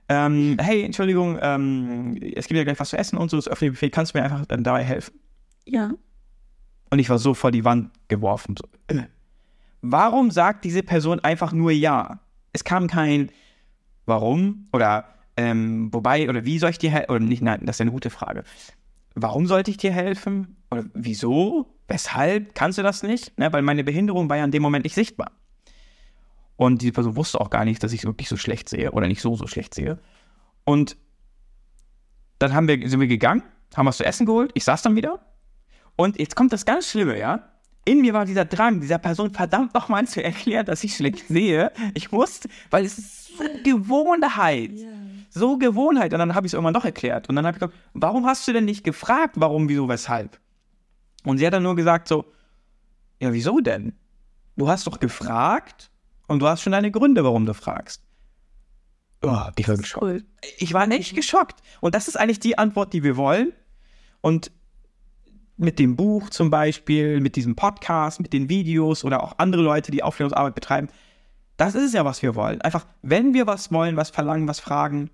Ähm, 0.10 0.58
hey, 0.60 0.84
Entschuldigung, 0.84 1.40
ähm, 1.42 2.18
es 2.36 2.48
gibt 2.48 2.58
ja 2.58 2.66
gleich 2.66 2.80
was 2.82 2.90
zu 2.90 2.98
essen 2.98 3.18
und 3.18 3.32
so, 3.32 3.38
das 3.38 3.48
öffentliche 3.48 3.72
Buffet, 3.72 3.90
kannst 3.92 4.14
du 4.14 4.18
mir 4.18 4.26
einfach 4.26 4.46
dabei 4.46 4.84
helfen? 4.84 5.14
Ja. 5.64 5.92
Und 6.92 7.00
ich 7.00 7.10
war 7.10 7.18
so 7.18 7.34
vor 7.34 7.52
die 7.52 7.66
Wand 7.66 7.90
geworfen. 8.08 8.56
So. 8.58 8.96
äh. 8.96 9.04
Warum 9.82 10.30
sagt 10.30 10.64
diese 10.64 10.84
Person 10.84 11.20
einfach 11.22 11.54
nur 11.54 11.72
ja? 11.72 12.20
Es 12.54 12.64
kam 12.64 12.88
kein 12.88 13.32
Warum 14.06 14.68
oder 14.74 15.06
ähm, 15.38 15.92
wobei 15.94 16.30
oder 16.30 16.46
wie 16.46 16.60
soll 16.60 16.70
ich 16.72 16.78
dir 16.78 16.92
helfen? 16.92 17.12
Oder 17.12 17.20
nicht, 17.20 17.42
nein, 17.42 17.62
das 17.64 17.78
ist 17.78 17.82
eine 17.82 17.92
gute 17.92 18.10
Frage. 18.10 18.44
Warum 19.16 19.48
sollte 19.48 19.72
ich 19.72 19.78
dir 19.78 19.92
helfen? 19.92 20.58
Oder 20.70 20.86
wieso? 20.94 21.74
Weshalb? 21.88 22.56
Kannst 22.56 22.78
du 22.78 22.84
das 22.84 23.04
nicht? 23.04 23.38
Ne, 23.40 23.52
weil 23.52 23.62
meine 23.62 23.84
Behinderung 23.84 24.30
war 24.30 24.38
ja 24.38 24.44
in 24.44 24.52
dem 24.52 24.62
Moment 24.62 24.84
nicht 24.84 24.96
sichtbar. 24.96 25.32
Und 26.58 26.82
diese 26.82 26.92
Person 26.92 27.16
wusste 27.16 27.40
auch 27.42 27.50
gar 27.50 27.66
nicht, 27.66 27.82
dass 27.84 27.94
ich 27.94 28.04
wirklich 28.04 28.30
so 28.30 28.38
schlecht 28.38 28.70
sehe 28.70 28.92
oder 28.92 29.08
nicht 29.08 29.22
so, 29.22 29.36
so 29.36 29.48
schlecht 29.48 29.74
sehe. 29.74 29.98
Und 30.64 30.98
dann 32.40 32.54
haben 32.54 32.68
wir, 32.68 32.88
sind 32.88 33.00
wir 33.00 33.08
gegangen, 33.08 33.44
haben 33.76 33.88
was 33.88 33.98
zu 33.98 34.06
essen 34.06 34.26
geholt. 34.26 34.52
Ich 34.54 34.64
saß 34.64 34.82
dann 34.82 34.96
wieder. 34.96 35.20
Und 36.02 36.20
jetzt 36.20 36.36
kommt 36.36 36.52
das 36.52 36.66
ganz 36.66 36.90
Schlimme, 36.90 37.20
ja? 37.20 37.48
In 37.86 38.02
mir 38.02 38.14
war 38.14 38.26
dieser 38.26 38.44
Drang, 38.44 38.82
dieser 38.82 38.98
Person 38.98 39.32
verdammt 39.32 39.76
nochmal 39.76 40.08
zu 40.08 40.24
erklären, 40.24 40.66
dass 40.66 40.84
ich 40.84 40.96
schlecht 40.96 41.28
sehe. 41.28 41.72
Ich 41.94 42.12
musste, 42.12 42.50
weil 42.72 42.86
es 42.86 42.98
ist 42.98 43.38
so 43.38 43.44
Gewohnheit. 43.64 44.72
So 45.30 45.60
Gewohnheit. 45.60 46.12
Und 46.12 46.18
dann 46.18 46.34
habe 46.34 46.48
ich 46.48 46.50
es 46.50 46.54
irgendwann 46.56 46.74
doch 46.74 46.86
erklärt. 46.86 47.30
Und 47.30 47.36
dann 47.36 47.46
habe 47.46 47.56
ich 47.56 47.60
gesagt, 47.60 47.78
warum 47.94 48.26
hast 48.26 48.48
du 48.48 48.54
denn 48.54 48.66
nicht 48.66 48.84
gefragt, 48.84 49.36
warum, 49.38 49.70
wieso, 49.70 49.88
weshalb? 49.90 50.40
Und 51.24 51.38
sie 51.38 51.46
hat 51.46 51.54
dann 51.54 51.62
nur 51.62 51.76
gesagt 51.76 52.08
so, 52.08 52.26
ja, 53.20 53.32
wieso 53.32 53.60
denn? 53.60 53.94
Du 54.58 54.68
hast 54.68 54.88
doch 54.88 55.00
gefragt 55.00 55.92
und 56.28 56.40
du 56.40 56.48
hast 56.48 56.64
schon 56.64 56.72
deine 56.72 56.90
Gründe, 56.90 57.24
warum 57.24 57.46
du 57.46 57.54
fragst. 57.54 58.02
Oh, 59.22 59.50
ich 59.56 59.68
war 59.68 59.78
geschockt. 59.78 60.04
Cool. 60.04 60.24
Ich 60.58 60.74
war 60.74 60.90
echt 60.90 61.16
geschockt. 61.16 61.62
Und 61.80 61.94
das 61.94 62.08
ist 62.08 62.16
eigentlich 62.16 62.40
die 62.40 62.58
Antwort, 62.58 62.92
die 62.92 63.04
wir 63.04 63.18
wollen. 63.18 63.54
Und 64.22 64.52
mit 65.62 65.78
dem 65.78 65.96
Buch 65.96 66.30
zum 66.32 66.50
Beispiel, 66.50 67.20
mit 67.20 67.36
diesem 67.36 67.56
Podcast, 67.56 68.20
mit 68.20 68.34
den 68.34 68.50
Videos 68.50 69.04
oder 69.04 69.24
auch 69.24 69.38
andere 69.38 69.62
Leute, 69.62 69.92
die 69.92 70.02
Aufklärungsarbeit 70.02 70.56
betreiben, 70.56 70.88
das 71.58 71.76
ist 71.76 71.84
es 71.84 71.94
ja, 71.94 72.04
was 72.04 72.24
wir 72.24 72.34
wollen. 72.36 72.62
Einfach, 72.62 72.88
wenn 73.04 73.36
wir 73.36 73.46
was 73.46 73.72
wollen, 73.72 73.96
was 73.96 74.10
verlangen, 74.10 74.48
was 74.48 74.60
fragen, 74.60 75.12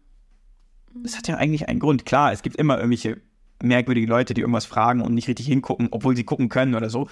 das 1.03 1.17
hat 1.17 1.27
ja 1.27 1.35
eigentlich 1.35 1.67
einen 1.67 1.79
Grund. 1.79 2.05
Klar, 2.05 2.31
es 2.31 2.43
gibt 2.43 2.55
immer 2.55 2.77
irgendwelche 2.77 3.19
merkwürdige 3.61 4.07
Leute, 4.07 4.33
die 4.33 4.41
irgendwas 4.41 4.65
fragen 4.65 5.01
und 5.01 5.13
nicht 5.13 5.27
richtig 5.27 5.47
hingucken, 5.47 5.89
obwohl 5.91 6.15
sie 6.15 6.23
gucken 6.23 6.47
können 6.47 6.75
oder 6.75 6.89
so. 6.89 7.09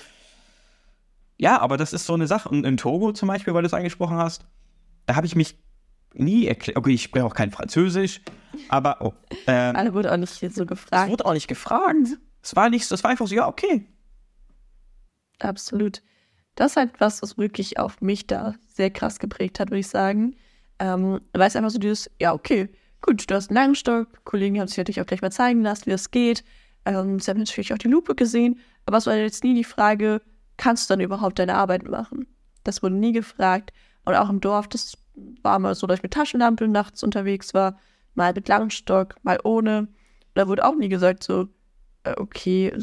Ja, 1.38 1.60
aber 1.60 1.76
das 1.76 1.92
ist 1.92 2.06
so 2.06 2.14
eine 2.14 2.28
Sache. 2.28 2.48
Und 2.48 2.66
in 2.66 2.78
Togo 2.78 3.12
zum 3.12 3.28
Beispiel, 3.28 3.54
weil 3.54 3.64
du 3.64 3.68
es 3.68 3.74
angesprochen 3.74 4.16
hast, 4.16 4.46
da 5.08 5.18
habe 5.18 5.28
ich 5.28 5.36
mich 5.36 5.60
nie 6.14 6.48
erklärt. 6.48 6.78
Okay, 6.78 6.94
ich 6.94 7.04
spreche 7.04 7.26
auch 7.26 7.34
kein 7.34 7.52
Französisch, 7.52 8.22
aber 8.70 9.02
oh, 9.02 9.14
Alle 9.46 9.94
wurde 9.94 10.14
auch 10.14 10.18
nicht 10.18 10.34
so 10.34 10.46
es 10.46 10.68
gefragt. 10.68 11.12
wurde 11.12 11.26
auch 11.26 11.34
nicht 11.34 11.50
gefragt. 11.50 12.18
Es 12.46 12.56
war 12.56 12.70
nicht, 12.70 12.92
es 12.92 13.04
war 13.04 13.10
einfach 13.10 13.26
so, 13.26 13.34
ja, 13.34 13.48
okay. 13.48 13.88
Absolut. 15.40 16.04
Das 16.54 16.72
ist 16.72 16.78
halt 16.78 16.92
was, 17.00 17.24
was 17.24 17.40
wirklich 17.40 17.80
auf 17.80 18.02
mich 18.02 18.28
da 18.28 18.54
sehr 18.68 18.92
krass 18.92 19.18
geprägt 19.18 19.60
hat, 19.60 19.72
würde 19.72 19.80
ich 19.80 19.88
sagen. 19.88 20.36
Ähm, 20.78 21.22
weil 21.34 21.48
es 21.48 21.56
einfach 21.56 21.72
so 21.72 21.80
dieses, 21.80 22.10
ja, 22.22 22.34
okay, 22.34 22.70
gut, 23.02 23.30
du 23.30 23.34
hast 23.34 23.50
einen 23.50 23.56
langen 23.56 23.76
Stock, 23.76 24.24
Kollegen 24.26 24.60
haben 24.60 24.68
sich 24.68 24.78
natürlich 24.78 25.02
auch 25.02 25.08
gleich 25.08 25.24
mal 25.24 25.32
zeigen 25.32 25.64
lassen, 25.64 25.88
wie 25.88 25.92
es 25.92 26.12
geht. 26.12 26.44
Ähm, 26.86 27.20
sie 27.20 27.32
haben 27.32 27.40
natürlich 27.40 27.74
auch 27.74 27.80
die 27.80 27.88
Lupe 27.88 28.14
gesehen, 28.14 28.60
aber 28.86 28.98
es 28.98 29.08
war 29.08 29.16
jetzt 29.16 29.44
nie 29.44 29.56
die 29.56 29.64
Frage, 29.64 30.22
kannst 30.58 30.88
du 30.88 30.94
dann 30.94 31.02
überhaupt 31.02 31.40
deine 31.40 31.56
Arbeit 31.56 31.90
machen? 31.90 32.28
Das 32.64 32.84
wurde 32.84 32.96
nie 32.96 33.12
gefragt. 33.12 33.74
Und 34.06 34.14
auch 34.14 34.30
im 34.30 34.40
Dorf, 34.40 34.68
das 34.68 34.94
war 35.42 35.58
mal 35.58 35.74
so, 35.74 35.88
dass 35.88 35.98
ich 35.98 36.04
mit 36.04 36.14
Taschenlampe 36.14 36.68
nachts 36.68 37.02
unterwegs 37.02 37.56
war, 37.56 37.80
mal 38.14 38.34
mit 38.34 38.48
langem 38.48 38.70
Stock, 38.70 39.16
mal 39.24 39.40
ohne. 39.44 39.88
Da 40.36 40.48
wurde 40.48 40.64
auch 40.64 40.76
nie 40.76 40.90
gesagt, 40.90 41.24
so, 41.24 41.48
okay, 42.18 42.74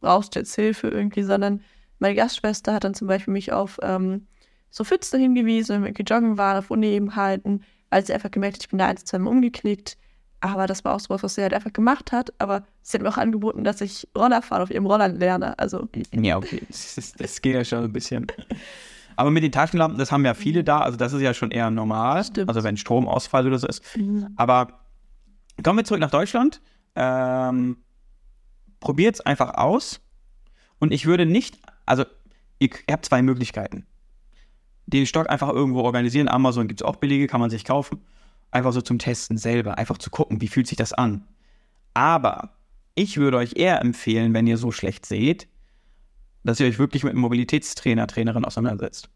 brauchst 0.00 0.34
du 0.34 0.40
jetzt 0.40 0.54
Hilfe 0.54 0.88
irgendwie, 0.88 1.22
sondern 1.22 1.60
meine 1.98 2.14
Gastschwester 2.14 2.74
hat 2.74 2.84
dann 2.84 2.94
zum 2.94 3.08
Beispiel 3.08 3.32
mich 3.32 3.52
auf 3.52 3.78
ähm, 3.82 4.26
so 4.70 4.84
Pfütze 4.84 5.18
hingewiesen, 5.18 5.74
wenn 5.74 5.82
wir 5.82 5.88
irgendwie 5.88 6.04
joggen 6.04 6.38
waren, 6.38 6.58
auf 6.58 6.70
Unebenheiten, 6.70 7.64
weil 7.90 8.04
sie 8.04 8.12
einfach 8.12 8.30
gemerkt 8.30 8.56
hat, 8.56 8.62
ich 8.64 8.68
bin 8.68 8.78
da 8.78 8.86
ein, 8.86 8.96
zwei 8.98 9.18
Mal 9.18 9.30
umgeknickt. 9.30 9.96
Aber 10.40 10.68
das 10.68 10.84
war 10.84 10.94
auch 10.94 11.00
sowas, 11.00 11.22
was 11.24 11.34
sie 11.34 11.42
halt 11.42 11.52
einfach 11.52 11.72
gemacht 11.72 12.12
hat. 12.12 12.32
Aber 12.38 12.62
sie 12.82 12.96
hat 12.96 13.02
mir 13.02 13.08
auch 13.08 13.16
angeboten, 13.16 13.64
dass 13.64 13.80
ich 13.80 14.06
Rollerfahren 14.16 14.62
auf 14.62 14.70
ihrem 14.70 14.86
Roller 14.86 15.08
lerne. 15.08 15.58
Also, 15.58 15.88
Ja, 16.12 16.36
okay. 16.36 16.62
Das, 16.68 17.12
das 17.18 17.42
geht 17.42 17.54
ja 17.54 17.64
schon 17.64 17.84
ein 17.84 17.92
bisschen. 17.92 18.28
Aber 19.16 19.32
mit 19.32 19.42
den 19.42 19.50
Taschenlampen, 19.50 19.98
das 19.98 20.12
haben 20.12 20.24
ja 20.24 20.34
viele 20.34 20.62
da, 20.62 20.78
also 20.78 20.96
das 20.96 21.12
ist 21.12 21.22
ja 21.22 21.34
schon 21.34 21.50
eher 21.50 21.70
normal. 21.70 22.22
Stimmt. 22.22 22.48
Also 22.48 22.62
wenn 22.62 22.76
Stromausfall 22.76 23.48
oder 23.48 23.58
so 23.58 23.66
ist. 23.66 23.82
Aber 24.36 24.68
kommen 25.64 25.78
wir 25.80 25.84
zurück 25.84 26.00
nach 26.00 26.12
Deutschland. 26.12 26.60
Ähm, 26.94 27.78
Probiert 28.80 29.16
es 29.16 29.20
einfach 29.20 29.54
aus. 29.54 30.00
Und 30.78 30.92
ich 30.92 31.06
würde 31.06 31.26
nicht, 31.26 31.58
also 31.86 32.04
ihr, 32.58 32.70
ihr 32.86 32.92
habt 32.92 33.06
zwei 33.06 33.22
Möglichkeiten. 33.22 33.86
Den 34.86 35.06
Stock 35.06 35.28
einfach 35.28 35.50
irgendwo 35.50 35.80
organisieren. 35.82 36.28
Amazon 36.28 36.68
gibt 36.68 36.80
es 36.80 36.86
auch 36.86 36.96
Belege, 36.96 37.26
kann 37.26 37.40
man 37.40 37.50
sich 37.50 37.64
kaufen. 37.64 38.04
Einfach 38.50 38.72
so 38.72 38.80
zum 38.80 38.98
Testen 38.98 39.36
selber, 39.36 39.76
einfach 39.76 39.98
zu 39.98 40.10
gucken, 40.10 40.40
wie 40.40 40.48
fühlt 40.48 40.66
sich 40.66 40.78
das 40.78 40.92
an. 40.92 41.26
Aber 41.92 42.56
ich 42.94 43.16
würde 43.18 43.36
euch 43.36 43.56
eher 43.56 43.80
empfehlen, 43.80 44.32
wenn 44.34 44.46
ihr 44.46 44.56
so 44.56 44.72
schlecht 44.72 45.04
seht, 45.04 45.48
dass 46.44 46.60
ihr 46.60 46.66
euch 46.66 46.78
wirklich 46.78 47.04
mit 47.04 47.12
einem 47.12 47.20
Mobilitätstrainer, 47.20 48.06
Trainerin 48.06 48.44
auseinandersetzt. 48.44 49.10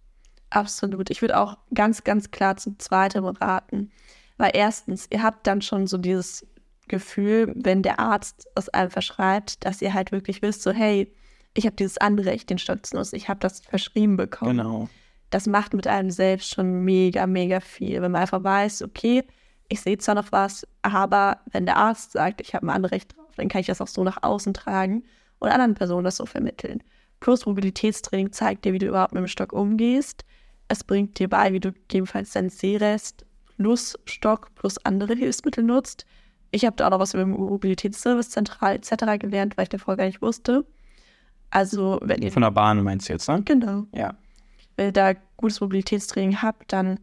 Absolut. 0.50 1.08
Ich 1.08 1.22
würde 1.22 1.38
auch 1.38 1.56
ganz, 1.72 2.04
ganz 2.04 2.30
klar 2.30 2.56
zu 2.56 2.76
zweitem 2.76 3.24
raten. 3.24 3.90
Weil 4.36 4.50
erstens, 4.54 5.06
ihr 5.10 5.22
habt 5.22 5.46
dann 5.46 5.62
schon 5.62 5.86
so 5.86 5.96
dieses 5.96 6.46
Gefühl, 6.88 7.52
wenn 7.56 7.82
der 7.82 7.98
Arzt 7.98 8.48
es 8.54 8.68
einem 8.68 8.90
verschreibt, 8.90 9.64
dass 9.64 9.82
ihr 9.82 9.94
halt 9.94 10.12
wirklich 10.12 10.42
wisst, 10.42 10.62
so 10.62 10.72
hey, 10.72 11.12
ich 11.54 11.66
habe 11.66 11.76
dieses 11.76 11.98
Anrecht, 11.98 12.50
den 12.50 12.58
nutzen, 12.66 13.16
ich 13.16 13.28
habe 13.28 13.40
das 13.40 13.60
verschrieben 13.60 14.16
bekommen. 14.16 14.58
Genau. 14.58 14.88
Das 15.30 15.46
macht 15.46 15.74
mit 15.74 15.86
einem 15.86 16.10
selbst 16.10 16.54
schon 16.54 16.84
mega, 16.84 17.26
mega 17.26 17.60
viel. 17.60 18.02
Wenn 18.02 18.12
man 18.12 18.22
einfach 18.22 18.44
weiß, 18.44 18.82
okay, 18.82 19.24
ich 19.68 19.80
sehe 19.80 19.98
zwar 19.98 20.14
noch 20.14 20.32
was, 20.32 20.66
aber 20.82 21.40
wenn 21.50 21.66
der 21.66 21.76
Arzt 21.76 22.12
sagt, 22.12 22.40
ich 22.40 22.54
habe 22.54 22.66
ein 22.66 22.70
Anrecht 22.70 23.16
drauf, 23.16 23.30
dann 23.36 23.48
kann 23.48 23.60
ich 23.60 23.66
das 23.66 23.80
auch 23.80 23.88
so 23.88 24.04
nach 24.04 24.22
außen 24.22 24.52
tragen 24.52 25.04
und 25.38 25.48
anderen 25.48 25.74
Personen 25.74 26.04
das 26.04 26.16
so 26.16 26.26
vermitteln. 26.26 26.82
Plus 27.20 27.46
Mobilitätstraining 27.46 28.32
zeigt 28.32 28.64
dir, 28.64 28.72
wie 28.72 28.78
du 28.78 28.86
überhaupt 28.86 29.14
mit 29.14 29.22
dem 29.22 29.28
Stock 29.28 29.52
umgehst. 29.52 30.24
Es 30.68 30.84
bringt 30.84 31.18
dir 31.18 31.28
bei, 31.28 31.52
wie 31.52 31.60
du 31.60 31.72
gegebenenfalls 31.72 32.32
deinen 32.32 32.50
Sehrest 32.50 33.24
plus 33.56 33.98
Stock 34.06 34.54
plus 34.54 34.78
andere 34.84 35.14
Hilfsmittel 35.14 35.64
nutzt. 35.64 36.04
Ich 36.52 36.64
habe 36.64 36.76
da 36.76 36.86
auch 36.86 36.90
noch 36.90 36.98
was 37.00 37.14
über 37.14 37.26
Mobilitätsservice 37.26 38.30
zentral 38.30 38.76
etc. 38.76 39.18
gelernt, 39.18 39.56
weil 39.56 39.64
ich 39.64 39.68
davor 39.70 39.96
gar 39.96 40.04
nicht 40.04 40.22
wusste. 40.22 40.64
Also, 41.50 41.98
wenn 42.02 42.22
ihr 42.22 42.30
Von 42.32 42.42
der 42.42 42.50
Bahn 42.50 42.82
meinst 42.82 43.08
du 43.08 43.12
jetzt, 43.14 43.28
ne? 43.28 43.42
genau, 43.44 43.84
Ja. 43.94 44.14
wenn 44.76 44.86
ihr 44.86 44.92
da 44.92 45.14
gutes 45.36 45.60
Mobilitätstraining 45.60 46.40
habt, 46.40 46.72
dann 46.72 47.00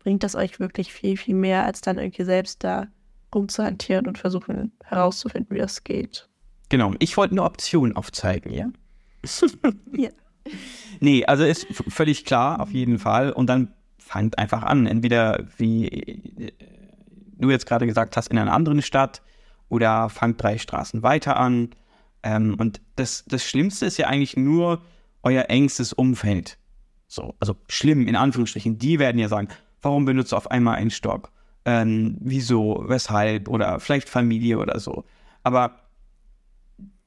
bringt 0.00 0.22
das 0.22 0.34
euch 0.34 0.60
wirklich 0.60 0.92
viel, 0.92 1.16
viel 1.16 1.34
mehr, 1.34 1.64
als 1.64 1.80
dann 1.80 1.98
irgendwie 1.98 2.24
selbst 2.24 2.62
da 2.62 2.86
rumzuhantieren 3.34 4.06
und 4.06 4.18
versuchen 4.18 4.72
herauszufinden, 4.84 5.54
wie 5.56 5.60
das 5.60 5.82
geht. 5.84 6.28
Genau. 6.68 6.92
Ich 6.98 7.16
wollte 7.16 7.34
nur 7.34 7.46
Optionen 7.46 7.96
aufzeigen, 7.96 8.52
ja? 8.52 8.66
Ja. 9.92 10.10
Nee, 11.00 11.24
also 11.26 11.44
ist 11.44 11.66
völlig 11.88 12.24
klar, 12.24 12.60
auf 12.60 12.70
jeden 12.70 12.98
Fall. 12.98 13.32
Und 13.32 13.48
dann 13.48 13.72
fangt 13.98 14.38
einfach 14.38 14.62
an. 14.62 14.86
Entweder, 14.86 15.44
wie 15.58 15.88
äh, 15.88 16.52
du 17.38 17.50
jetzt 17.50 17.66
gerade 17.66 17.86
gesagt 17.86 18.16
hast, 18.16 18.28
in 18.28 18.38
einer 18.38 18.52
anderen 18.52 18.82
Stadt 18.82 19.22
oder 19.68 20.08
fangt 20.08 20.42
drei 20.42 20.58
Straßen 20.58 21.02
weiter 21.02 21.36
an. 21.36 21.70
Ähm, 22.22 22.56
und 22.58 22.80
das, 22.96 23.24
das 23.26 23.44
Schlimmste 23.44 23.86
ist 23.86 23.96
ja 23.96 24.06
eigentlich 24.06 24.36
nur 24.36 24.82
euer 25.22 25.44
engstes 25.48 25.92
Umfeld. 25.92 26.58
So, 27.06 27.34
also 27.40 27.56
schlimm 27.68 28.06
in 28.06 28.16
Anführungsstrichen. 28.16 28.78
Die 28.78 28.98
werden 28.98 29.18
ja 29.18 29.28
sagen, 29.28 29.48
warum 29.82 30.04
benutzt 30.04 30.32
du 30.32 30.36
auf 30.36 30.50
einmal 30.50 30.76
einen 30.76 30.90
Stock? 30.90 31.32
Ähm, 31.64 32.16
wieso, 32.20 32.84
weshalb 32.86 33.48
oder 33.48 33.80
vielleicht 33.80 34.08
Familie 34.08 34.58
oder 34.58 34.78
so. 34.78 35.04
Aber 35.42 35.80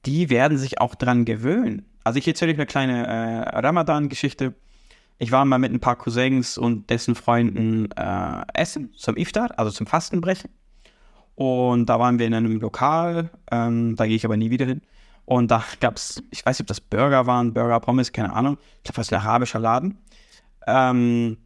die 0.06 0.30
werden 0.30 0.58
sich 0.58 0.80
auch 0.82 0.96
dran 0.96 1.26
gewöhnen. 1.26 1.86
Also 2.04 2.18
ich 2.18 2.28
erzähle 2.28 2.52
euch 2.52 2.58
eine 2.58 2.66
kleine 2.66 3.08
äh, 3.08 3.60
Ramadan-Geschichte. 3.60 4.56
Ich 5.22 5.32
war 5.32 5.46
mal 5.46 5.60
mit 5.60 5.72
ein 5.72 5.80
paar 5.80 5.98
Cousins 5.98 6.58
und 6.58 6.90
dessen 6.90 7.14
Freunden 7.14 7.92
äh, 7.92 8.42
essen 8.56 8.92
zum 8.96 9.18
Iftar, 9.18 9.52
also 9.56 9.70
zum 9.70 9.86
Fastenbrechen. 9.86 10.50
Und 11.36 11.86
da 11.86 12.00
waren 12.00 12.18
wir 12.18 12.26
in 12.26 12.34
einem 12.34 12.60
Lokal, 12.60 13.30
ähm, 13.52 13.96
da 13.96 14.08
gehe 14.08 14.16
ich 14.16 14.26
aber 14.26 14.36
nie 14.36 14.50
wieder 14.50 14.66
hin. 14.66 14.82
Und 15.26 15.52
da 15.52 15.64
gab 15.80 15.98
es, 15.98 16.24
ich 16.32 16.44
weiß 16.44 16.58
nicht, 16.58 16.64
ob 16.64 16.68
das 16.70 16.82
Burger 16.82 17.28
waren, 17.28 17.54
Burger, 17.54 17.80
Pommes, 17.82 18.12
keine 18.12 18.34
Ahnung. 18.34 18.58
Ich 18.78 18.86
glaube, 18.86 18.96
das 18.96 19.10
ist 19.10 19.14
ein 19.14 19.22
arabischer 19.22 19.60
Laden. 19.60 20.00
Ähm, 20.66 21.38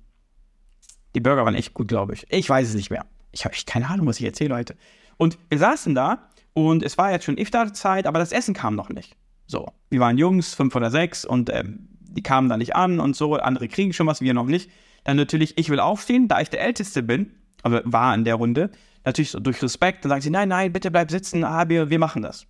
die 1.13 1.19
Burger 1.19 1.43
waren 1.43 1.55
echt 1.55 1.73
gut, 1.73 1.89
glaube 1.89 2.13
ich. 2.13 2.25
Ich 2.29 2.49
weiß 2.49 2.69
es 2.69 2.75
nicht 2.75 2.91
mehr. 2.91 3.05
Ich 3.33 3.43
habe 3.43 3.55
keine 3.65 3.89
Ahnung, 3.89 4.07
was 4.07 4.21
ich 4.21 4.25
erzähle 4.25 4.55
heute. 4.55 4.77
Und 5.17 5.37
wir 5.49 5.59
saßen 5.59 5.93
da 5.93 6.29
und 6.53 6.81
es 6.81 6.97
war 6.97 7.11
jetzt 7.11 7.25
schon 7.25 7.37
Iftar-Zeit, 7.37 8.07
aber 8.07 8.19
das 8.19 8.31
Essen 8.31 8.53
kam 8.53 8.75
noch 8.75 8.87
nicht. 8.87 9.17
So, 9.47 9.67
wir 9.89 9.99
waren 9.99 10.17
Jungs, 10.17 10.53
fünf 10.53 10.73
oder 10.77 10.91
sechs 10.91 11.25
und 11.25 11.49
ähm, 11.49 11.89
die 12.15 12.23
kamen 12.23 12.49
da 12.49 12.57
nicht 12.57 12.75
an 12.75 12.99
und 12.99 13.15
so. 13.15 13.35
Andere 13.35 13.67
kriegen 13.67 13.93
schon 13.93 14.07
was, 14.07 14.21
wir 14.21 14.33
noch 14.33 14.45
nicht. 14.45 14.69
Dann 15.03 15.17
natürlich, 15.17 15.57
ich 15.57 15.69
will 15.69 15.79
aufstehen, 15.79 16.27
da 16.27 16.41
ich 16.41 16.49
der 16.49 16.61
Älteste 16.61 17.03
bin, 17.03 17.31
also 17.63 17.79
war 17.83 18.13
in 18.15 18.23
der 18.23 18.35
Runde, 18.35 18.71
natürlich 19.03 19.31
so 19.31 19.39
durch 19.39 19.61
Respekt, 19.61 20.03
dann 20.03 20.09
sagen 20.09 20.21
sie, 20.21 20.29
nein, 20.29 20.49
nein, 20.49 20.73
bitte 20.73 20.91
bleib 20.91 21.11
sitzen, 21.11 21.43
ah, 21.43 21.69
wir, 21.69 21.89
wir 21.89 21.99
machen 21.99 22.21
das. 22.21 22.47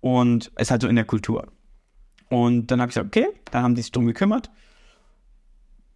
Und 0.00 0.52
ist 0.58 0.70
halt 0.70 0.82
so 0.82 0.88
in 0.88 0.96
der 0.96 1.04
Kultur. 1.04 1.48
Und 2.28 2.70
dann 2.70 2.80
habe 2.80 2.90
ich 2.90 2.94
gesagt, 2.94 3.16
okay, 3.16 3.28
dann 3.50 3.62
haben 3.62 3.74
die 3.74 3.82
sich 3.82 3.92
drum 3.92 4.06
gekümmert. 4.06 4.50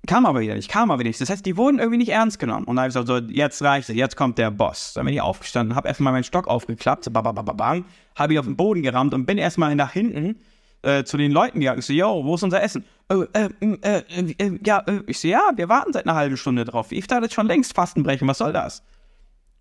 Kam 0.07 0.25
aber 0.25 0.41
wieder 0.41 0.55
nicht, 0.55 0.71
kam 0.71 0.91
aber 0.91 1.01
wieder 1.01 1.09
nicht. 1.09 1.21
Das 1.21 1.29
heißt, 1.29 1.45
die 1.45 1.57
wurden 1.57 1.79
irgendwie 1.79 1.99
nicht 1.99 2.11
ernst 2.11 2.39
genommen. 2.39 2.65
Und 2.65 2.77
dann 2.77 2.85
habe 2.85 2.89
ich 2.89 2.95
gesagt, 2.95 3.29
so, 3.29 3.33
jetzt 3.33 3.61
reicht 3.63 3.89
es, 3.89 3.95
jetzt 3.95 4.17
kommt 4.17 4.39
der 4.39 4.51
Boss. 4.51 4.95
Dann 4.95 5.05
bin 5.05 5.15
ich 5.15 5.21
aufgestanden, 5.21 5.77
habe 5.77 5.89
erstmal 5.89 6.13
meinen 6.13 6.25
Stock 6.25 6.49
aufgeklappt, 6.49 7.05
so, 7.05 7.13
habe 7.13 8.33
ihn 8.33 8.39
auf 8.39 8.47
den 8.47 8.57
Boden 8.57 8.83
gerammt 8.83 9.15
und 9.15 9.27
bin 9.27 9.37
erstmal 9.37 9.75
nach 9.75 9.93
hinten 9.93 10.41
äh, 10.83 11.05
zu 11.05 11.17
den 11.17 11.33
Leuten 11.33 11.61
gegangen. 11.61 11.81
Ich 11.81 11.87
so, 11.87 11.93
yo, 11.93 12.25
wo 12.25 12.35
ist 12.35 12.43
unser 12.43 12.63
Essen? 12.63 12.85
Oh, 13.09 13.25
äh, 13.33 13.49
äh, 13.61 14.35
äh, 14.39 14.59
ja, 14.65 14.81
äh, 14.87 15.01
ich 15.07 15.19
so, 15.19 15.29
ja, 15.29 15.51
wir 15.57 15.69
warten 15.69 15.93
seit 15.93 16.07
einer 16.07 16.15
halben 16.15 16.37
Stunde 16.37 16.65
drauf. 16.65 16.93
Ich 16.93 17.07
dachte 17.07 17.33
schon 17.33 17.47
längst 17.47 17.75
Fastenbrechen, 17.75 18.29
was 18.29 18.39
soll 18.39 18.53
das? 18.53 18.83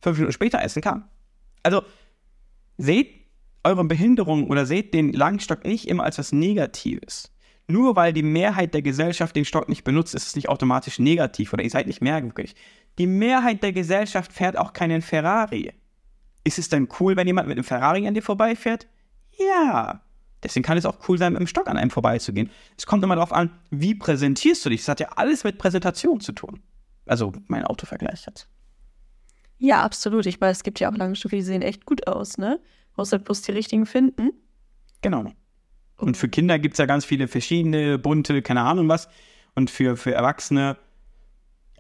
Fünf 0.02 0.18
Minuten 0.18 0.34
später 0.34 0.62
Essen 0.62 0.82
kam. 0.82 1.06
Also, 1.64 1.82
seht 2.78 3.10
eure 3.64 3.84
Behinderung 3.84 4.48
oder 4.50 4.66
seht 4.66 4.94
den 4.94 5.12
Langstock 5.14 5.66
nicht 5.66 5.88
immer 5.88 6.04
als 6.04 6.18
was 6.18 6.32
Negatives. 6.32 7.32
Nur 7.68 7.96
weil 7.96 8.14
die 8.14 8.24
Mehrheit 8.24 8.74
der 8.74 8.82
Gesellschaft 8.82 9.36
den 9.36 9.44
Stock 9.44 9.68
nicht 9.68 9.84
benutzt, 9.84 10.16
ist 10.16 10.28
es 10.28 10.36
nicht 10.36 10.48
automatisch 10.48 11.00
negativ 11.00 11.52
oder 11.52 11.64
ihr 11.64 11.70
seid 11.70 11.88
nicht 11.88 12.02
merkwürdig. 12.02 12.56
Die 12.98 13.08
Mehrheit 13.08 13.62
der 13.62 13.74
Gesellschaft 13.74 14.32
fährt 14.32 14.58
auch 14.58 14.72
keinen 14.72 15.02
Ferrari. 15.02 15.74
Ist 16.46 16.60
es 16.60 16.70
dann 16.70 16.88
cool, 17.00 17.18
wenn 17.18 17.28
jemand 17.28 17.50
mit 17.50 17.58
einem 17.58 17.66
Ferrari 17.66 18.08
an 18.08 18.14
dir 18.14 18.22
vorbeifährt? 18.22 18.88
Ja. 19.38 20.02
Deswegen 20.43 20.63
kann 20.63 20.78
es 20.78 20.86
auch 20.86 20.97
cool 21.08 21.17
sein, 21.17 21.34
mit 21.34 21.39
dem 21.39 21.47
Stock 21.47 21.67
an 21.67 21.78
einem 21.78 21.89
vorbeizugehen. 21.89 22.50
Es 22.78 22.86
kommt 22.86 23.04
immer 23.04 23.15
darauf 23.15 23.34
an, 23.34 23.52
wie 23.71 23.95
präsentierst 23.95 24.65
du 24.65 24.69
dich. 24.69 24.82
Das 24.82 24.89
hat 24.89 25.00
ja 25.00 25.10
alles 25.15 25.43
mit 25.43 25.58
Präsentation 25.58 26.19
zu 26.19 26.32
tun. 26.32 26.62
Also 27.06 27.32
mein 27.47 27.65
Autovergleich 27.65 28.26
jetzt. 28.26 28.47
Ja, 29.58 29.82
absolut. 29.82 30.26
Ich 30.28 30.39
meine, 30.39 30.52
es 30.52 30.63
gibt 30.63 30.80
ja 30.80 30.91
auch 30.91 30.95
Langstoffe, 30.95 31.32
die 31.32 31.41
sehen 31.41 31.62
echt 31.62 31.86
gut 31.86 32.08
aus, 32.08 32.38
ne? 32.38 32.60
Muss 32.95 33.12
halt 33.12 33.26
bloß 33.26 33.41
die 33.41 33.52
richtigen 33.52 33.86
finden. 33.86 34.32
Genau. 35.02 35.32
Und 35.97 36.17
für 36.17 36.30
Kinder 36.30 36.60
gibt 36.60 36.76
es 36.76 36.78
ja 36.78 36.86
ganz 36.86 37.06
viele 37.06 37.28
verschiedene, 37.28 37.97
bunte, 37.97 38.41
keine 38.41 38.62
Ahnung 38.62 38.88
was. 38.88 39.08
Und 39.56 39.71
für, 39.71 39.97
für 39.97 40.13
Erwachsene, 40.13 40.78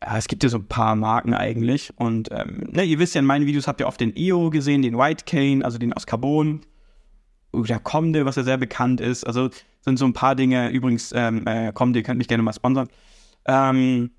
ja, 0.01 0.17
es 0.17 0.27
gibt 0.27 0.43
ja 0.43 0.49
so 0.49 0.57
ein 0.57 0.67
paar 0.67 0.95
Marken 0.95 1.35
eigentlich. 1.35 1.93
Und 1.97 2.29
ähm, 2.31 2.67
ne, 2.71 2.83
ihr 2.83 2.97
wisst 2.97 3.13
ja, 3.13 3.19
in 3.19 3.25
meinen 3.25 3.45
Videos 3.45 3.67
habt 3.67 3.79
ihr 3.79 3.87
oft 3.87 3.99
den 3.99 4.15
EO 4.15 4.49
gesehen, 4.49 4.81
den 4.81 4.97
White 4.97 5.25
Cane, 5.25 5.63
also 5.63 5.77
den 5.77 5.93
aus 5.93 6.07
Carbon. 6.07 6.61
Oder 7.51 7.79
Comde, 7.79 8.25
was 8.25 8.35
ja 8.35 8.43
sehr 8.43 8.57
bekannt 8.57 9.01
ist. 9.01 9.25
Also 9.25 9.49
sind 9.81 9.97
so 9.97 10.05
ein 10.05 10.13
paar 10.13 10.35
Dinge. 10.35 10.69
Übrigens, 10.69 11.11
ähm, 11.15 11.45
äh, 11.47 11.71
Comde, 11.71 12.03
könnt 12.03 12.17
mich 12.17 12.27
gerne 12.27 12.43
mal 12.43 12.53
sponsern. 12.53 12.89
Ähm, 13.45 14.11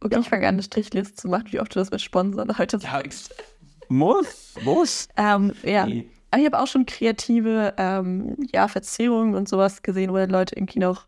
okay, 0.00 0.14
ja. 0.14 0.20
ich 0.20 0.28
fange 0.28 0.46
an, 0.46 0.54
eine 0.54 0.62
Strichliste 0.62 1.14
zu 1.14 1.28
machen, 1.28 1.46
wie 1.50 1.60
oft 1.60 1.74
du 1.74 1.78
das 1.78 1.90
mit 1.90 2.00
Sponsern 2.00 2.56
heute 2.56 2.78
sagst. 2.78 3.34
Ja, 3.36 3.44
muss, 3.88 4.54
muss. 4.62 5.08
ähm, 5.16 5.52
ja. 5.64 5.86
Nee. 5.86 6.08
Aber 6.30 6.40
ich 6.40 6.46
habe 6.46 6.60
auch 6.60 6.68
schon 6.68 6.86
kreative 6.86 7.74
ähm, 7.76 8.36
ja, 8.52 8.68
Verzierungen 8.68 9.34
und 9.34 9.48
sowas 9.48 9.82
gesehen, 9.82 10.12
wo 10.12 10.16
Leute 10.16 10.54
irgendwie 10.54 10.78
noch 10.78 11.06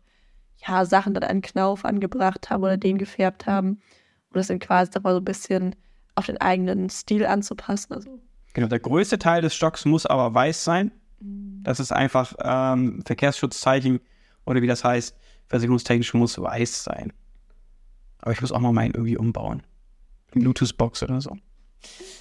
ja, 0.67 0.85
Sachen 0.85 1.13
dann 1.13 1.23
einen 1.23 1.41
Knauf 1.41 1.85
angebracht 1.85 2.49
haben 2.49 2.63
oder 2.63 2.77
den 2.77 2.97
gefärbt 2.97 3.45
haben. 3.47 3.81
Und 4.29 4.35
das 4.37 4.47
dann 4.47 4.59
quasi 4.59 4.91
nochmal 4.93 5.13
so 5.13 5.19
ein 5.19 5.25
bisschen 5.25 5.75
auf 6.15 6.25
den 6.25 6.37
eigenen 6.39 6.89
Stil 6.89 7.25
anzupassen. 7.25 7.93
Also. 7.93 8.19
Genau, 8.53 8.67
der 8.67 8.79
größte 8.79 9.17
Teil 9.17 9.41
des 9.41 9.55
Stocks 9.55 9.85
muss 9.85 10.05
aber 10.05 10.33
weiß 10.33 10.63
sein. 10.63 10.91
Das 11.63 11.79
ist 11.79 11.91
einfach 11.91 12.33
ähm, 12.39 13.01
Verkehrsschutzzeichen 13.05 13.99
oder 14.45 14.61
wie 14.61 14.67
das 14.67 14.83
heißt, 14.83 15.15
versicherungstechnisch 15.47 16.13
muss 16.13 16.39
weiß 16.39 16.83
sein. 16.83 17.13
Aber 18.19 18.31
ich 18.31 18.41
muss 18.41 18.51
auch 18.51 18.59
mal 18.59 18.73
meinen 18.73 18.93
irgendwie 18.93 19.17
umbauen. 19.17 19.63
Bluetooth-Box 20.31 21.03
oder 21.03 21.21
so. 21.21 21.37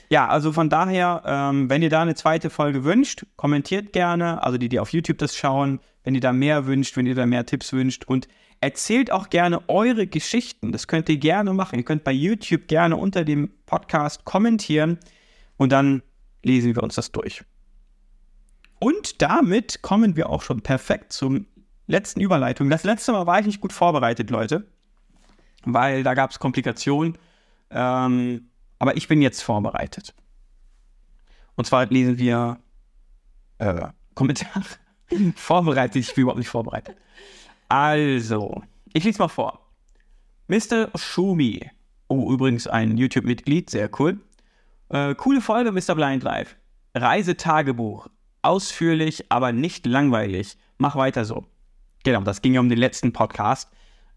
Ja, 0.09 0.29
also 0.29 0.53
von 0.53 0.69
daher, 0.69 1.23
ähm, 1.25 1.71
wenn 1.71 1.83
ihr 1.83 1.88
da 1.88 2.03
eine 2.03 2.15
zweite 2.15 2.51
Folge 2.51 2.85
wünscht, 2.85 3.25
kommentiert 3.37 3.93
gerne. 3.93 4.43
Also 4.43 4.59
die, 4.59 4.69
die 4.69 4.79
auf 4.79 4.93
YouTube 4.93 5.19
das 5.19 5.37
schauen, 5.37 5.81
wenn 6.05 6.15
ihr 6.15 6.21
da 6.21 6.33
mehr 6.33 6.67
wünscht, 6.67 6.97
wenn 6.97 7.07
ihr 7.07 7.15
da 7.15 7.25
mehr 7.27 7.47
Tipps 7.47 7.73
wünscht 7.73 8.05
und 8.05 8.29
erzählt 8.61 9.11
auch 9.11 9.31
gerne 9.31 9.69
eure 9.69 10.07
Geschichten. 10.07 10.73
Das 10.73 10.87
könnt 10.87 11.09
ihr 11.09 11.17
gerne 11.17 11.53
machen. 11.55 11.79
Ihr 11.79 11.85
könnt 11.85 12.05
bei 12.05 12.12
YouTube 12.12 12.69
gerne 12.69 12.97
unter 12.97 13.25
dem 13.25 13.51
Podcast 13.67 14.25
kommentieren 14.25 14.99
und 15.57 15.73
dann 15.73 16.03
lesen 16.43 16.75
wir 16.75 16.83
uns 16.83 16.97
das 16.97 17.12
durch. 17.12 17.45
Und 18.83 19.23
damit 19.23 19.81
kommen 19.83 20.16
wir 20.16 20.29
auch 20.29 20.42
schon 20.42 20.61
perfekt 20.61 21.12
zum 21.12 21.47
letzten 21.87 22.21
Überleitung. 22.21 22.68
Das 22.68 22.83
letzte 22.83 23.12
Mal 23.12 23.29
war 23.29 23.38
ich 23.38 23.47
nicht 23.47 23.61
gut 23.61 23.73
vorbereitet, 23.73 24.29
Leute, 24.29 24.66
weil 25.64 26.03
da 26.03 26.14
gab 26.14 26.33
es 26.33 26.40
Komplikationen. 26.40 27.16
Ähm, 27.71 28.49
aber 28.81 28.97
ich 28.97 29.07
bin 29.07 29.23
jetzt 29.23 29.40
vorbereitet. 29.40 30.12
Und 31.55 31.64
zwar 31.64 31.87
lesen 31.87 32.18
wir 32.18 32.59
äh, 33.59 33.87
Kommentare. 34.16 34.64
vorbereitet, 35.37 35.95
ich 35.95 36.12
bin 36.16 36.23
überhaupt 36.23 36.40
nicht 36.40 36.49
vorbereitet. 36.49 36.97
Also, 37.68 38.64
ich 38.92 39.05
lese 39.05 39.21
mal 39.21 39.29
vor. 39.29 39.61
Mr. 40.49 40.90
Shumi. 40.97 41.71
Oh, 42.09 42.33
übrigens 42.33 42.66
ein 42.66 42.97
YouTube-Mitglied, 42.97 43.71
sehr 43.71 43.88
cool. 44.01 44.18
Äh, 44.88 45.14
coole 45.14 45.40
Folge, 45.40 45.71
Mr. 45.71 45.95
Blind 45.95 46.25
Live. 46.25 46.57
Reisetagebuch. 46.97 48.09
Ausführlich, 48.43 49.31
aber 49.31 49.53
nicht 49.53 49.87
langweilig. 49.87 50.57
Mach 50.79 50.97
weiter 50.97 51.25
so. 51.25 51.47
Genau, 52.05 52.21
das 52.23 52.43
ging 52.43 52.55
ja 52.55 52.61
um 52.61 52.69
den 52.69 52.79
letzten 52.79 53.13
Podcast 53.13 53.71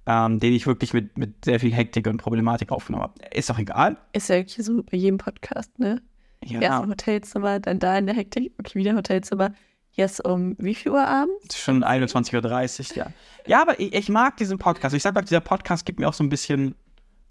ähm, 0.05 0.39
den 0.39 0.53
ich 0.53 0.67
wirklich 0.67 0.93
mit, 0.93 1.17
mit 1.17 1.45
sehr 1.45 1.59
viel 1.59 1.73
Hektik 1.73 2.07
und 2.07 2.17
Problematik 2.17 2.71
aufgenommen 2.71 3.03
habe. 3.03 3.13
Ist 3.33 3.49
doch 3.49 3.57
egal. 3.57 3.97
Ist 4.13 4.29
ja 4.29 4.35
wirklich 4.35 4.65
so 4.65 4.83
bei 4.83 4.97
jedem 4.97 5.17
Podcast, 5.17 5.77
ne? 5.79 6.01
Ja. 6.43 6.61
Erst 6.61 6.83
im 6.83 6.89
Hotelzimmer, 6.91 7.59
dann 7.59 7.79
da 7.79 7.97
in 7.97 8.05
der 8.05 8.15
Hektik, 8.15 8.53
okay, 8.59 8.77
wieder 8.77 8.95
Hotelzimmer. 8.95 9.53
Jetzt 9.91 10.23
um 10.23 10.55
wie 10.59 10.75
viel 10.75 10.91
Uhr 10.91 11.07
abends? 11.07 11.57
Schon 11.57 11.83
21.30 11.83 12.91
Uhr, 12.91 12.97
ja. 12.97 13.07
Ja, 13.47 13.61
aber 13.61 13.79
ich, 13.79 13.93
ich, 13.93 14.09
mag 14.09 14.37
diesen 14.37 14.59
Podcast. 14.59 14.93
Ich 14.93 15.01
sage 15.01 15.19
dieser 15.23 15.39
Podcast 15.39 15.85
gibt 15.85 15.99
mir 15.99 16.07
auch 16.07 16.13
so 16.13 16.23
ein 16.23 16.29
bisschen, 16.29 16.75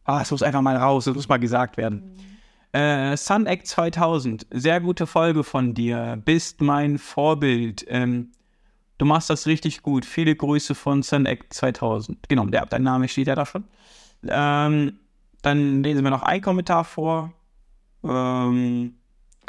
ah, 0.05 0.23
es 0.23 0.31
muss 0.31 0.43
einfach 0.43 0.63
mal 0.63 0.77
raus, 0.77 1.07
es 1.07 1.15
muss 1.15 1.29
mal 1.29 1.37
gesagt 1.37 1.77
werden. 1.77 2.17
Mhm. 2.17 2.21
Äh, 2.75 3.17
Sun 3.17 3.47
Act 3.47 3.67
2000, 3.67 4.47
sehr 4.51 4.81
gute 4.81 5.07
Folge 5.07 5.45
von 5.45 5.75
dir. 5.75 6.21
Bist 6.25 6.61
mein 6.61 6.99
Vorbild. 6.99 7.85
Ähm, 7.89 8.33
Du 8.99 9.07
machst 9.07 9.31
das 9.31 9.47
richtig 9.47 9.83
gut. 9.83 10.05
Viele 10.05 10.37
Grüße 10.37 10.75
von 10.75 11.03
SunAct 11.03 11.53
2000. 11.53 12.29
Genau, 12.29 12.47
der, 12.47 12.67
dein 12.67 12.83
Name 12.83 13.09
steht 13.09 13.27
ja 13.27 13.35
da 13.35 13.45
schon. 13.45 13.65
Ähm, 14.27 14.99
dann 15.43 15.83
lesen 15.83 16.05
wir 16.05 16.11
noch 16.11 16.23
einen 16.23 16.43
Kommentar 16.43 16.85
vor. 16.85 17.33
Ähm, 18.05 18.95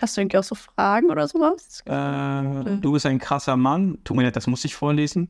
Hast 0.01 0.17
du 0.17 0.21
irgendwie 0.21 0.37
auch 0.39 0.43
so 0.43 0.55
Fragen 0.55 1.09
oder 1.09 1.27
sowas? 1.27 1.81
Äh, 1.85 2.79
du 2.81 2.91
bist 2.91 3.05
ein 3.05 3.19
krasser 3.19 3.55
Mann. 3.55 3.99
Tut 4.03 4.17
mir 4.17 4.23
leid, 4.23 4.35
das 4.35 4.47
muss 4.47 4.65
ich 4.65 4.75
vorlesen. 4.75 5.29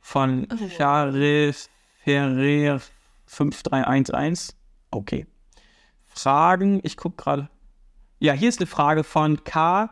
Von 0.00 0.48
oh. 0.52 0.68
Charles 0.76 1.70
Ferrer 2.04 2.80
5311. 3.26 4.54
Okay. 4.90 5.26
Fragen, 6.14 6.80
ich 6.82 6.96
gucke 6.96 7.22
gerade. 7.22 7.48
Ja, 8.18 8.32
hier 8.32 8.48
ist 8.48 8.60
eine 8.60 8.66
Frage 8.66 9.04
von 9.04 9.42
K. 9.44 9.90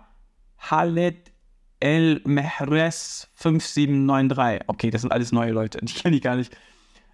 Halet 0.58 1.32
El 1.80 2.20
Mehres 2.24 3.28
5793. 3.34 4.68
Okay, 4.68 4.90
das 4.90 5.00
sind 5.00 5.12
alles 5.12 5.32
neue 5.32 5.52
Leute, 5.52 5.78
die 5.82 5.92
kenne 5.94 6.16
ich 6.16 6.22
gar 6.22 6.36
nicht. 6.36 6.56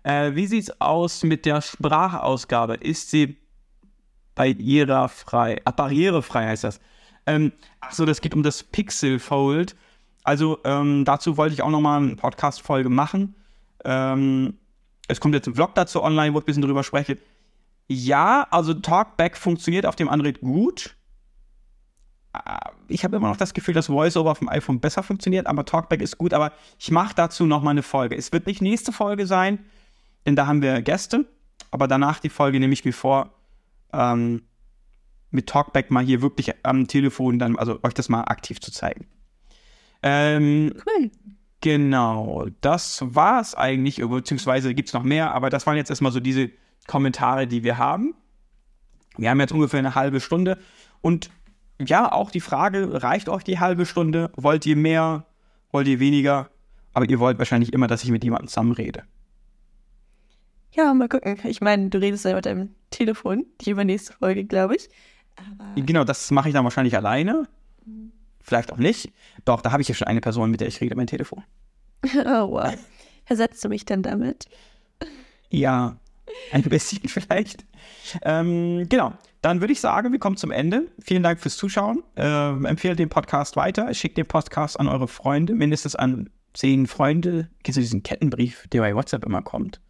Äh, 0.03 0.35
wie 0.35 0.47
sieht's 0.47 0.81
aus 0.81 1.23
mit 1.23 1.47
der 1.47 1.63
Sprachausgabe? 1.63 2.75
Ist 2.75 3.11
sie 3.11 3.39
barrierefrei? 4.35 5.61
Ah, 5.65 5.71
barrierefrei 5.71 6.47
heißt 6.47 6.65
das. 6.65 6.81
Ähm, 7.27 7.53
achso, 7.81 8.05
das 8.05 8.21
geht 8.21 8.35
um 8.35 8.43
das 8.43 8.63
Pixel 8.63 9.19
Fold. 9.19 9.75
Also 10.23 10.59
ähm, 10.65 11.05
dazu 11.05 11.37
wollte 11.37 11.55
ich 11.55 11.63
auch 11.63 11.71
nochmal 11.71 12.03
eine 12.03 12.17
Podcast-Folge 12.17 12.89
machen. 12.89 13.37
Ähm, 13.85 14.59
es 15.09 15.21
kommt 15.21 15.35
jetzt 15.35 15.47
ein 15.47 15.55
Vlog 15.55 15.75
dazu 15.75 16.03
online, 16.03 16.35
wo 16.35 16.39
ich 16.39 16.43
ein 16.43 16.47
bisschen 16.47 16.63
drüber 16.63 16.83
spreche. 16.83 17.19
Ja, 17.89 18.47
also 18.51 18.75
Talkback 18.75 19.37
funktioniert 19.37 19.87
auf 19.87 19.97
dem 19.97 20.09
Android 20.09 20.41
gut. 20.41 20.97
Ah, 22.33 22.73
ich 22.89 23.05
habe 23.05 23.17
immer 23.17 23.29
noch 23.29 23.37
das 23.37 23.55
Gefühl, 23.55 23.75
dass 23.75 23.89
VoiceOver 23.89 24.31
auf 24.31 24.41
dem 24.41 24.49
iPhone 24.49 24.81
besser 24.81 25.03
funktioniert, 25.03 25.47
aber 25.47 25.65
Talkback 25.65 26.01
ist 26.03 26.19
gut. 26.19 26.35
Aber 26.35 26.53
ich 26.79 26.91
mache 26.91 27.15
dazu 27.15 27.47
noch 27.47 27.63
mal 27.63 27.71
eine 27.71 27.83
Folge. 27.83 28.17
Es 28.17 28.33
wird 28.33 28.47
nicht 28.47 28.61
nächste 28.61 28.93
Folge 28.93 29.27
sein, 29.27 29.61
denn 30.27 30.37
da 30.37 30.47
haben 30.47 30.63
wir 30.63 30.83
Gäste. 30.83 31.27
Aber 31.71 31.89
danach 31.89 32.21
die 32.21 32.29
Folge 32.29 32.61
nehme 32.61 32.73
ich 32.73 32.85
mir 32.85 32.93
vor, 32.93 33.31
ähm, 33.93 34.43
mit 35.31 35.49
Talkback 35.49 35.91
mal 35.91 36.05
hier 36.05 36.23
wirklich 36.23 36.53
am 36.65 36.87
Telefon 36.89 37.39
dann, 37.39 37.57
also 37.57 37.79
euch 37.83 37.95
das 37.95 38.09
mal 38.09 38.23
aktiv 38.23 38.61
zu 38.61 38.73
zeigen. 38.73 39.07
Ähm, 40.03 40.75
Cool. 40.87 41.11
Genau, 41.63 42.47
das 42.61 43.03
war 43.05 43.41
es 43.41 43.55
eigentlich, 43.55 43.97
beziehungsweise 43.97 44.75
gibt 44.75 44.89
es 44.89 44.93
noch 44.95 45.03
mehr, 45.03 45.35
aber 45.35 45.51
das 45.51 45.67
waren 45.67 45.77
jetzt 45.77 45.91
erstmal 45.91 46.13
so 46.13 46.21
diese 46.21 46.51
Kommentare, 46.87 47.47
die 47.47 47.63
wir 47.63 47.79
haben. 47.79 48.15
Wir 49.17 49.31
haben 49.31 49.41
jetzt 49.41 49.53
ungefähr 49.53 49.79
eine 49.79 49.95
halbe 49.95 50.21
Stunde 50.21 50.59
und 51.01 51.31
ja, 51.79 52.11
auch 52.11 52.31
die 52.31 52.41
Frage, 52.41 53.03
reicht 53.03 53.29
euch 53.29 53.45
die 53.45 53.61
halbe 53.61 53.87
Stunde? 53.87 54.31
Wollt 54.37 54.65
ihr 54.67 54.77
mehr? 54.77 55.27
Wollt 55.73 55.89
ihr 55.89 56.01
weniger? 56.01 56.49
Aber 56.95 57.09
ihr 57.09 57.19
wollt 57.19 57.39
wahrscheinlich 57.39 57.73
immer, 57.73 57.87
dass 57.87 58.03
ich 58.03 58.11
mit 58.11 58.25
jemandem 58.25 58.49
zusammen 58.49 58.73
rede. 58.73 59.03
Ja, 60.73 60.93
mal 60.95 61.09
gucken. 61.09 61.39
Ich 61.45 61.61
meine, 61.61 61.91
du 61.91 61.99
redest 61.99 62.25
ja 62.25 62.35
mit 62.35 62.47
deinem 62.47 62.75
Telefon, 62.91 63.45
die 63.61 63.71
übernächste 63.71 64.15
Folge, 64.15 64.45
glaube 64.45 64.77
ich. 64.77 64.89
Aber 65.37 65.81
Genau, 65.81 66.05
das 66.05 66.31
mache 66.31 66.49
ich 66.49 66.55
dann 66.55 66.65
wahrscheinlich 66.65 66.97
alleine. 66.97 67.47
Vielleicht 68.41 68.73
auch 68.73 68.79
nicht. 68.79 69.13
Doch, 69.45 69.61
da 69.61 69.73
habe 69.73 69.83
ich 69.83 69.89
ja 69.89 69.95
schon 69.95 70.07
eine 70.07 70.21
Person, 70.21 70.51
mit 70.51 70.61
der 70.61 70.69
ich 70.69 70.81
rede, 70.81 70.95
mein 70.95 71.07
Telefon. 71.07 71.43
oh, 72.05 72.51
wow. 72.51 72.75
Ersetzt 73.27 73.65
du 73.65 73.69
mich 73.69 73.85
denn 73.85 74.03
damit? 74.03 74.49
Ja, 75.51 75.97
ein 76.53 76.63
bisschen 76.63 77.09
vielleicht. 77.09 77.65
Ähm, 78.23 78.89
genau, 78.89 79.13
dann 79.43 79.61
würde 79.61 79.73
ich 79.73 79.81
sagen, 79.81 80.13
wir 80.13 80.19
kommen 80.19 80.37
zum 80.37 80.51
Ende. 80.51 80.89
Vielen 81.01 81.23
Dank 81.23 81.41
fürs 81.41 81.57
Zuschauen. 81.57 82.03
Ähm, 82.17 82.65
empfehlt 82.65 82.99
den 82.99 83.09
Podcast 83.09 83.57
weiter. 83.57 83.93
Schickt 83.95 84.19
den 84.19 84.27
Podcast 84.27 84.79
an 84.81 84.89
eure 84.89 85.09
Freunde, 85.09 85.55
mindestens 85.55 85.97
an 85.97 86.31
zehn 86.55 86.87
Freunde. 86.87 87.49
Kennst 87.63 87.77
du 87.77 87.81
diesen 87.81 88.03
Kettenbrief, 88.03 88.67
der 88.73 88.81
bei 88.81 88.95
WhatsApp 88.95 89.25
immer 89.25 89.43
kommt? 89.43 89.81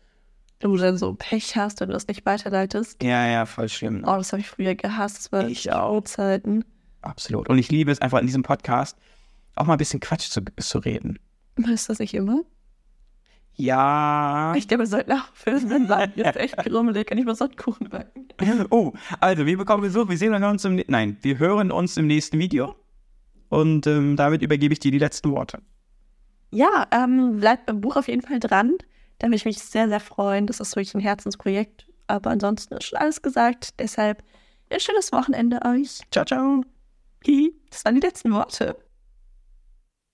Du 0.59 0.77
dann 0.77 0.97
so 0.97 1.15
Pech 1.15 1.57
hast, 1.57 1.81
wenn 1.81 1.89
du 1.89 1.93
das 1.93 2.09
nicht 2.09 2.25
weiterleitest. 2.25 3.03
Ja, 3.03 3.27
ja, 3.27 3.45
voll 3.45 3.69
schlimm. 3.69 4.05
Oh, 4.07 4.17
das 4.17 4.33
habe 4.33 4.41
ich 4.41 4.49
früher 4.49 4.75
gehasst. 4.75 5.19
Das 5.19 5.33
war 5.33 5.49
Ich 5.49 5.71
auch. 5.71 6.03
Zeiten. 6.05 6.65
Absolut. 7.03 7.49
Und 7.49 7.59
ich 7.59 7.71
liebe 7.71 7.93
es 7.93 8.01
einfach 8.01 8.21
in 8.21 8.27
diesem 8.27 8.43
Podcast 8.43 8.97
auch 9.55 9.67
mal 9.67 9.75
ein 9.75 9.79
bisschen 9.79 10.01
Quatsch 10.01 10.29
zu, 10.31 10.43
zu 10.59 10.79
reden. 10.79 11.19
Ist 11.57 11.89
das 11.89 11.99
nicht 11.99 12.15
immer? 12.15 12.43
Ja. 13.57 14.55
Ich 14.55 14.69
glaube, 14.69 14.83
wir 14.83 14.87
sollten 14.87 15.13
aufhören. 15.13 15.69
Mein 15.69 15.87
Leib 15.87 16.17
ist 16.17 16.37
echt 16.37 16.57
grummelig. 16.65 17.07
Kann 17.07 17.19
ich 17.19 17.25
mal 17.25 17.35
so 17.35 17.45
einen 17.45 17.57
Kuchen 17.57 17.89
backen? 17.89 18.29
Oh, 18.71 18.93
also 19.21 19.47
wir 19.47 19.57
bekommen 19.57 19.83
Besuch. 19.83 20.09
Wir 20.09 20.19
sehen 20.19 20.35
uns 20.45 20.65
im. 20.65 20.83
Nein, 20.89 21.17
wir 21.23 21.39
hören 21.39 21.73
uns 21.73 21.97
im 21.97 22.07
nächsten 22.07 22.39
Video. 22.39 22.77
Und 23.49 23.87
ähm, 23.87 24.17
damit 24.17 24.43
übergebe 24.43 24.73
ich 24.73 24.81
dir 24.81 24.91
die 24.91 24.99
letzten 24.99 25.31
Worte. 25.31 25.61
Ja, 26.51 26.87
ähm, 26.91 27.39
bleibt 27.39 27.67
beim 27.67 27.81
Buch 27.81 27.97
auf 27.97 28.09
jeden 28.09 28.23
Fall 28.23 28.41
dran. 28.41 28.75
Da 29.19 29.29
würde 29.29 29.37
ich 29.37 29.45
mich 29.45 29.59
sehr, 29.59 29.89
sehr 29.89 30.01
freuen. 30.01 30.47
Das 30.47 30.61
ist 30.61 30.77
wirklich 30.77 30.95
ein 30.95 31.01
Herzensprojekt. 31.01 31.87
Aber 32.09 32.31
ansonsten 32.31 32.75
ist 32.75 32.85
schon 32.85 32.99
alles 32.99 33.23
gesagt. 33.23 33.81
Deshalb 33.81 34.23
ein 34.71 34.81
schönes 34.81 35.13
Wochenende 35.13 35.61
euch. 35.65 36.01
Ciao, 36.11 36.25
ciao. 36.25 36.63
Das 37.71 37.85
waren 37.85 37.95
die 37.95 38.07
letzten 38.07 38.33
Worte. 38.33 38.77